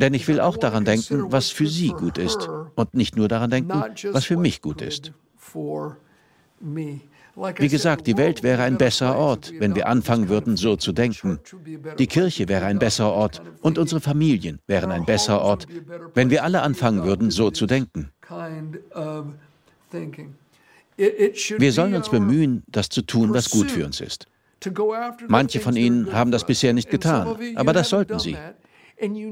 Denn 0.01 0.15
ich 0.15 0.27
will 0.29 0.41
auch 0.41 0.57
daran 0.57 0.85
denken, 0.85 1.31
was 1.31 1.51
für 1.51 1.67
sie 1.67 1.89
gut 1.89 2.17
ist 2.17 2.49
und 2.75 2.95
nicht 2.95 3.17
nur 3.17 3.29
daran 3.29 3.51
denken, 3.51 3.85
was 4.13 4.25
für 4.25 4.37
mich 4.37 4.63
gut 4.63 4.81
ist. 4.81 5.13
Wie 7.57 7.69
gesagt, 7.69 8.07
die 8.07 8.17
Welt 8.17 8.43
wäre 8.43 8.63
ein 8.63 8.77
besserer 8.79 9.17
Ort, 9.17 9.53
wenn 9.59 9.75
wir 9.75 9.87
anfangen 9.89 10.29
würden, 10.29 10.57
so 10.57 10.77
zu 10.77 10.93
denken. 10.93 11.39
Die 11.99 12.07
Kirche 12.07 12.49
wäre 12.49 12.67
ein 12.67 12.79
besserer 12.79 13.13
Ort 13.13 13.43
und 13.61 13.79
unsere 13.79 14.01
Familien 14.01 14.59
wären 14.67 14.91
ein 14.91 15.05
besserer 15.05 15.43
Ort, 15.43 15.67
wenn 16.15 16.31
wir 16.31 16.45
alle 16.45 16.63
anfangen 16.63 17.05
würden, 17.05 17.31
so 17.31 17.51
zu 17.51 17.67
denken. 17.67 18.11
Wir 21.59 21.73
sollen 21.73 21.95
uns 21.95 22.09
bemühen, 22.09 22.63
das 22.69 22.89
zu 22.89 23.03
tun, 23.03 23.35
was 23.35 23.51
gut 23.51 23.71
für 23.71 23.85
uns 23.85 24.01
ist. 24.01 24.27
Manche 25.29 25.61
von 25.61 25.77
Ihnen 25.77 26.13
haben 26.13 26.31
das 26.31 26.45
bisher 26.45 26.73
nicht 26.73 26.91
getan, 26.91 27.39
aber 27.55 27.73
das 27.73 27.89
sollten 27.91 28.19
Sie. 28.19 28.37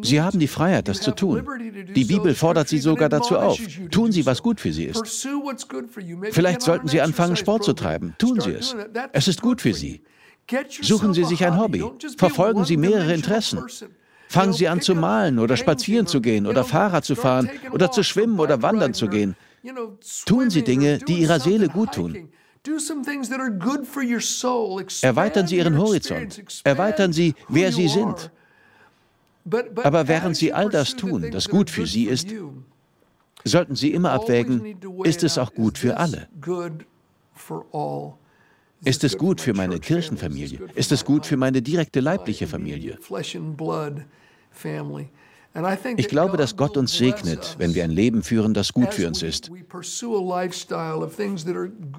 Sie 0.02 0.20
haben 0.20 0.38
die 0.38 0.48
Freiheit, 0.48 0.88
das 0.88 1.00
zu 1.00 1.11
tun. 1.11 1.46
Die 1.94 2.04
Bibel 2.04 2.35
fordert 2.35 2.68
Sie 2.68 2.78
sogar 2.78 3.09
dazu 3.09 3.37
auf. 3.38 3.59
Tun 3.90 4.12
Sie, 4.12 4.24
was 4.24 4.42
gut 4.42 4.61
für 4.61 4.72
Sie 4.72 4.85
ist. 4.85 5.28
Vielleicht 6.31 6.62
sollten 6.62 6.88
Sie 6.88 7.00
anfangen, 7.00 7.37
Sport 7.37 7.64
zu 7.64 7.72
treiben. 7.74 8.14
Tun 8.18 8.40
Sie 8.40 8.52
es. 8.52 8.74
Es 9.12 9.28
ist 9.28 9.42
gut 9.42 9.61
für 9.61 9.74
Sie. 9.74 10.02
Suchen 10.81 11.12
Sie 11.12 11.24
sich 11.24 11.44
ein 11.44 11.59
Hobby. 11.59 11.85
Verfolgen 12.16 12.64
Sie 12.64 12.76
mehrere 12.76 13.12
Interessen. 13.12 13.62
Fangen 14.28 14.52
Sie 14.52 14.68
an 14.68 14.81
zu 14.81 14.94
malen 14.94 15.38
oder 15.38 15.57
spazieren 15.57 16.07
zu 16.07 16.20
gehen 16.20 16.46
oder 16.46 16.64
Fahrrad 16.64 17.04
zu 17.04 17.14
fahren 17.14 17.50
oder 17.72 17.90
zu 17.90 18.02
schwimmen 18.02 18.38
oder 18.38 18.62
wandern 18.62 18.94
zu 18.94 19.09
gehen. 19.09 19.37
Tun 20.26 20.50
Sie 20.50 20.62
Dinge, 20.62 20.98
die 20.98 21.20
Ihrer 21.20 21.40
Seele 21.40 21.68
gut 21.68 21.92
tun. 21.92 22.31
Erweitern 25.02 25.46
Sie 25.46 25.57
Ihren 25.57 25.78
Horizont. 25.78 26.62
Erweitern 26.64 27.12
Sie, 27.12 27.35
wer 27.48 27.72
Sie 27.72 27.88
sind. 27.88 28.31
Aber 29.82 30.08
während 30.08 30.37
Sie 30.37 30.52
all 30.52 30.68
das 30.68 30.96
tun, 30.96 31.30
das 31.30 31.48
gut 31.48 31.70
für 31.70 31.87
Sie 31.87 32.04
ist, 32.04 32.28
sollten 33.44 33.76
Sie 33.76 33.92
immer 33.92 34.12
abwägen, 34.12 34.78
ist 35.04 35.22
es 35.24 35.38
auch 35.38 35.54
gut 35.54 35.78
für 35.78 35.96
alle? 35.96 36.28
Ist 38.84 39.04
es 39.04 39.18
gut 39.18 39.40
für 39.40 39.54
meine 39.54 39.80
Kirchenfamilie? 39.80 40.61
Ist 40.74 40.92
es 40.92 41.04
gut 41.04 41.26
für 41.26 41.37
meine 41.37 41.62
direkte 41.62 42.00
leibliche 42.00 42.46
Familie? 42.46 42.98
Ich 45.96 46.08
glaube, 46.08 46.37
dass 46.37 46.56
Gott 46.56 46.76
uns 46.76 46.96
segnet, 46.96 47.56
wenn 47.58 47.74
wir 47.74 47.84
ein 47.84 47.90
Leben 47.90 48.22
führen, 48.22 48.54
das 48.54 48.72
gut 48.72 48.94
für 48.94 49.08
uns 49.08 49.22
ist. 49.22 49.50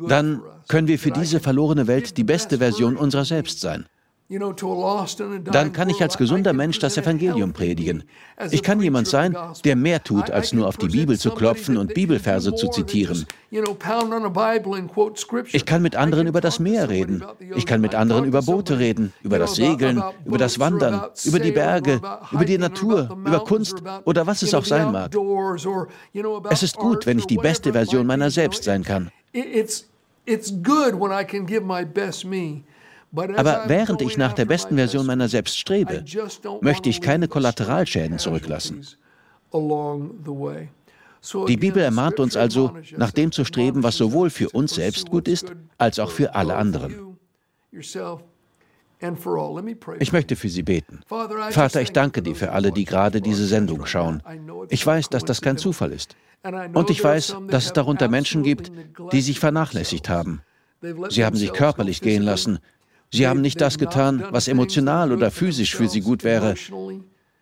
Dann 0.08 0.42
können 0.68 0.88
wir 0.88 1.00
für 1.00 1.12
diese 1.12 1.40
verlorene 1.40 1.88
Welt 1.88 2.18
die 2.18 2.24
beste 2.24 2.58
Version 2.60 2.96
unserer 2.96 3.26
selbst 3.26 3.60
sein. 3.60 3.86
Dann 4.32 5.74
kann 5.74 5.90
ich 5.90 6.02
als 6.04 6.16
gesunder 6.16 6.54
Mensch 6.54 6.78
das 6.78 6.98
Evangelium 6.98 7.52
predigen. 7.52 8.04
Ich 8.52 8.62
kann 8.62 8.80
jemand 8.80 9.08
sein, 9.08 9.36
der 9.66 9.76
mehr 9.76 10.04
tut, 10.04 10.30
als 10.30 10.54
nur 10.54 10.68
auf 10.68 10.78
die 10.78 10.88
Bibel 10.88 11.18
zu 11.18 11.32
klopfen 11.32 11.78
und 11.78 11.96
Bibelverse 11.96 12.54
zu 12.54 12.68
zitieren. 12.68 13.26
Ich 15.52 15.66
kann 15.66 15.82
mit 15.82 15.96
anderen 15.96 16.28
über 16.28 16.42
das 16.42 16.60
Meer 16.60 16.90
reden. 16.90 17.24
Ich 17.56 17.66
kann 17.66 17.82
mit 17.82 17.96
anderen 17.96 18.26
über 18.26 18.44
Boote 18.44 18.78
reden, 18.78 19.14
über 19.24 19.40
das 19.40 19.56
Segeln, 19.56 20.04
über 20.24 20.38
das 20.38 20.60
Wandern, 20.60 21.10
über 21.26 21.40
die 21.40 21.52
Berge, 21.52 22.00
über 22.32 22.46
die 22.46 22.60
Natur, 22.60 23.18
über 23.26 23.44
Kunst 23.44 23.82
oder 24.06 24.28
was 24.28 24.44
es 24.44 24.54
auch 24.54 24.66
sein 24.66 24.92
mag. 24.92 25.12
Es 26.52 26.62
ist 26.62 26.78
gut, 26.78 27.08
wenn 27.08 27.18
ich 27.18 27.26
die 27.26 27.38
beste 27.38 27.74
Version 27.74 28.06
meiner 28.06 28.30
selbst 28.30 28.64
sein 28.64 28.84
kann. 28.84 29.10
It's 29.34 30.52
good 30.52 30.94
when 30.94 31.12
I 31.12 31.24
can 31.24 31.48
give 31.48 31.66
my 31.66 31.84
best 31.84 32.24
me. 32.24 32.64
Aber 33.16 33.64
während 33.68 34.02
ich 34.02 34.18
nach 34.18 34.34
der 34.34 34.46
besten 34.46 34.76
Version 34.76 35.06
meiner 35.06 35.28
selbst 35.28 35.58
strebe, 35.58 36.04
möchte 36.62 36.90
ich 36.90 37.02
keine 37.02 37.28
Kollateralschäden 37.28 38.20
zurücklassen. 38.20 38.86
Die 41.48 41.58
Bibel 41.58 41.82
ermahnt 41.82 42.20
uns 42.20 42.38
also, 42.38 42.78
nach 42.96 43.12
dem 43.12 43.32
zu 43.32 43.44
streben, 43.46 43.84
was 43.84 43.98
sowohl 43.98 44.30
für 44.30 44.50
uns 44.50 44.76
selbst 44.76 45.10
gut 45.10 45.28
ist, 45.28 45.52
als 45.78 46.00
auch 46.00 46.12
für 46.12 46.36
alle 46.36 46.56
anderen. 46.56 47.18
Ich 50.00 50.12
möchte 50.12 50.36
für 50.36 50.50
Sie 50.50 50.64
beten. 50.64 51.02
Vater, 51.08 51.82
ich 51.82 51.92
danke 51.92 52.22
dir 52.22 52.36
für 52.36 52.52
alle, 52.52 52.72
die 52.72 52.86
gerade 52.86 53.22
diese 53.22 53.46
Sendung 53.46 53.86
schauen. 53.86 54.22
Ich 54.70 54.86
weiß, 54.86 55.10
dass 55.10 55.24
das 55.24 55.42
kein 55.42 55.58
Zufall 55.58 55.92
ist. 55.92 56.16
Und 56.74 56.90
ich 56.90 57.04
weiß, 57.04 57.36
dass 57.48 57.66
es 57.66 57.74
darunter 57.74 58.08
Menschen 58.08 58.44
gibt, 58.44 58.72
die 59.12 59.22
sich 59.22 59.40
vernachlässigt 59.40 60.10
haben. 60.10 60.42
Sie 61.10 61.26
haben 61.26 61.36
sich 61.36 61.52
körperlich 61.52 62.02
gehen 62.02 62.24
lassen, 62.24 62.60
Sie 63.12 63.28
haben 63.28 63.42
nicht 63.42 63.60
das 63.60 63.78
getan, 63.78 64.24
was 64.30 64.48
emotional 64.48 65.12
oder 65.12 65.32
physisch 65.32 65.76
für 65.76 65.88
sie 65.88 66.02
gut 66.02 66.24
wäre. 66.24 66.56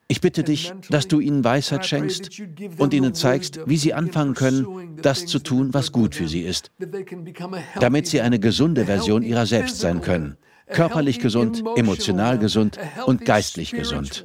Ich 0.10 0.22
bitte 0.22 0.44
dich, 0.44 0.74
dass 0.90 1.10
du 1.10 1.20
ihnen 1.20 1.44
Weisheit 1.44 1.86
schenkst 1.86 2.42
und 2.78 2.94
ihnen 2.94 3.14
zeigst, 3.14 3.60
wie 3.66 3.76
sie 3.76 3.94
anfangen 3.94 4.36
können, 4.36 4.98
das 5.02 5.26
zu 5.26 5.40
tun, 5.40 5.74
was 5.74 5.92
gut 5.92 6.16
für 6.16 6.30
sie 6.30 6.42
ist, 6.42 6.72
damit 7.80 8.08
sie 8.08 8.22
eine 8.22 8.40
gesunde 8.40 8.86
Version 8.86 9.22
ihrer 9.22 9.46
selbst 9.46 9.80
sein 9.80 10.00
können, 10.02 10.38
körperlich 10.68 11.20
gesund, 11.20 11.62
emotional 11.76 12.40
gesund 12.40 12.78
und 13.06 13.26
geistlich 13.26 13.72
gesund. 13.72 14.24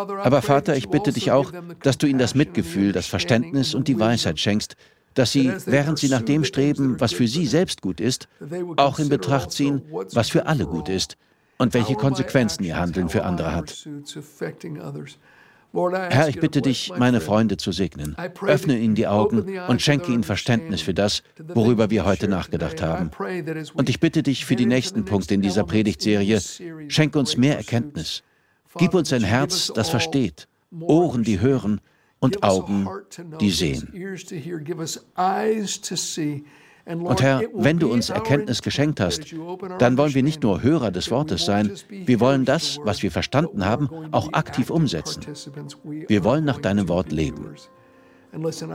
Aber 0.00 0.40
Vater, 0.42 0.76
ich 0.76 0.88
bitte 0.88 1.12
dich 1.12 1.30
auch, 1.30 1.52
dass 1.82 1.98
du 1.98 2.06
ihnen 2.06 2.18
das 2.18 2.34
Mitgefühl, 2.34 2.92
das 2.92 3.06
Verständnis 3.06 3.74
und 3.74 3.88
die 3.88 3.98
Weisheit 3.98 4.38
schenkst, 4.38 4.76
dass 5.14 5.32
sie, 5.32 5.52
während 5.66 5.98
sie 5.98 6.08
nach 6.08 6.22
dem 6.22 6.44
streben, 6.44 7.00
was 7.00 7.12
für 7.12 7.26
sie 7.26 7.46
selbst 7.46 7.82
gut 7.82 8.00
ist, 8.00 8.28
auch 8.76 8.98
in 8.98 9.08
Betracht 9.08 9.46
also 9.46 9.56
ziehen, 9.56 9.82
was 10.12 10.30
für 10.30 10.46
alle 10.46 10.66
gut 10.66 10.88
ist 10.88 11.16
und 11.58 11.74
welche 11.74 11.94
Konsequenzen 11.94 12.64
ihr 12.64 12.78
Handeln 12.78 13.08
für 13.08 13.24
andere 13.24 13.54
hat. 13.54 13.86
Herr, 15.74 16.28
ich 16.28 16.38
bitte 16.38 16.60
dich, 16.60 16.92
meine 16.98 17.22
Freunde 17.22 17.56
zu 17.56 17.72
segnen. 17.72 18.14
Öffne 18.42 18.78
ihnen 18.78 18.94
die 18.94 19.06
Augen 19.06 19.58
und 19.68 19.80
schenke 19.80 20.12
ihnen 20.12 20.22
Verständnis 20.22 20.82
für 20.82 20.92
das, 20.92 21.22
worüber 21.38 21.88
wir 21.88 22.04
heute 22.04 22.28
nachgedacht 22.28 22.82
haben. 22.82 23.10
Und 23.74 23.88
ich 23.88 23.98
bitte 23.98 24.22
dich 24.22 24.44
für 24.44 24.56
die 24.56 24.66
nächsten 24.66 25.06
Punkte 25.06 25.32
in 25.34 25.40
dieser 25.40 25.64
Predigtserie, 25.64 26.40
schenke 26.88 27.18
uns 27.18 27.38
mehr 27.38 27.56
Erkenntnis. 27.56 28.22
Gib 28.76 28.94
uns 28.94 29.12
ein 29.12 29.22
Herz, 29.22 29.72
das 29.74 29.88
versteht, 29.88 30.46
Ohren, 30.80 31.22
die 31.22 31.40
hören 31.40 31.80
und 32.22 32.42
Augen, 32.42 32.88
die 33.40 33.50
sehen. 33.50 33.88
Und 36.86 37.22
Herr, 37.22 37.42
wenn 37.52 37.78
du 37.78 37.92
uns 37.92 38.10
Erkenntnis 38.10 38.62
geschenkt 38.62 39.00
hast, 39.00 39.34
dann 39.78 39.98
wollen 39.98 40.14
wir 40.14 40.22
nicht 40.22 40.42
nur 40.42 40.62
Hörer 40.62 40.90
des 40.90 41.10
Wortes 41.10 41.44
sein, 41.44 41.72
wir 41.90 42.20
wollen 42.20 42.44
das, 42.44 42.78
was 42.84 43.02
wir 43.02 43.10
verstanden 43.10 43.64
haben, 43.64 43.88
auch 44.12 44.32
aktiv 44.32 44.70
umsetzen. 44.70 45.22
Wir 45.84 46.24
wollen 46.24 46.44
nach 46.44 46.58
deinem 46.58 46.88
Wort 46.88 47.12
leben. 47.12 47.54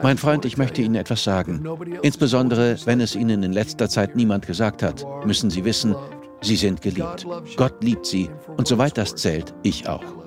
Mein 0.03 0.17
Freund, 0.17 0.45
ich 0.45 0.57
möchte 0.57 0.81
Ihnen 0.81 0.95
etwas 0.95 1.23
sagen. 1.23 1.65
Insbesondere, 2.01 2.77
wenn 2.85 3.01
es 3.01 3.15
Ihnen 3.15 3.43
in 3.43 3.53
letzter 3.53 3.89
Zeit 3.89 4.15
niemand 4.15 4.45
gesagt 4.45 4.83
hat, 4.83 5.05
müssen 5.25 5.49
Sie 5.49 5.65
wissen, 5.65 5.95
Sie 6.41 6.55
sind 6.55 6.81
geliebt. 6.81 7.25
Gott 7.55 7.83
liebt 7.83 8.05
Sie 8.05 8.29
und 8.57 8.67
soweit 8.67 8.97
das 8.97 9.15
zählt, 9.15 9.53
ich 9.63 9.87
auch. 9.87 10.26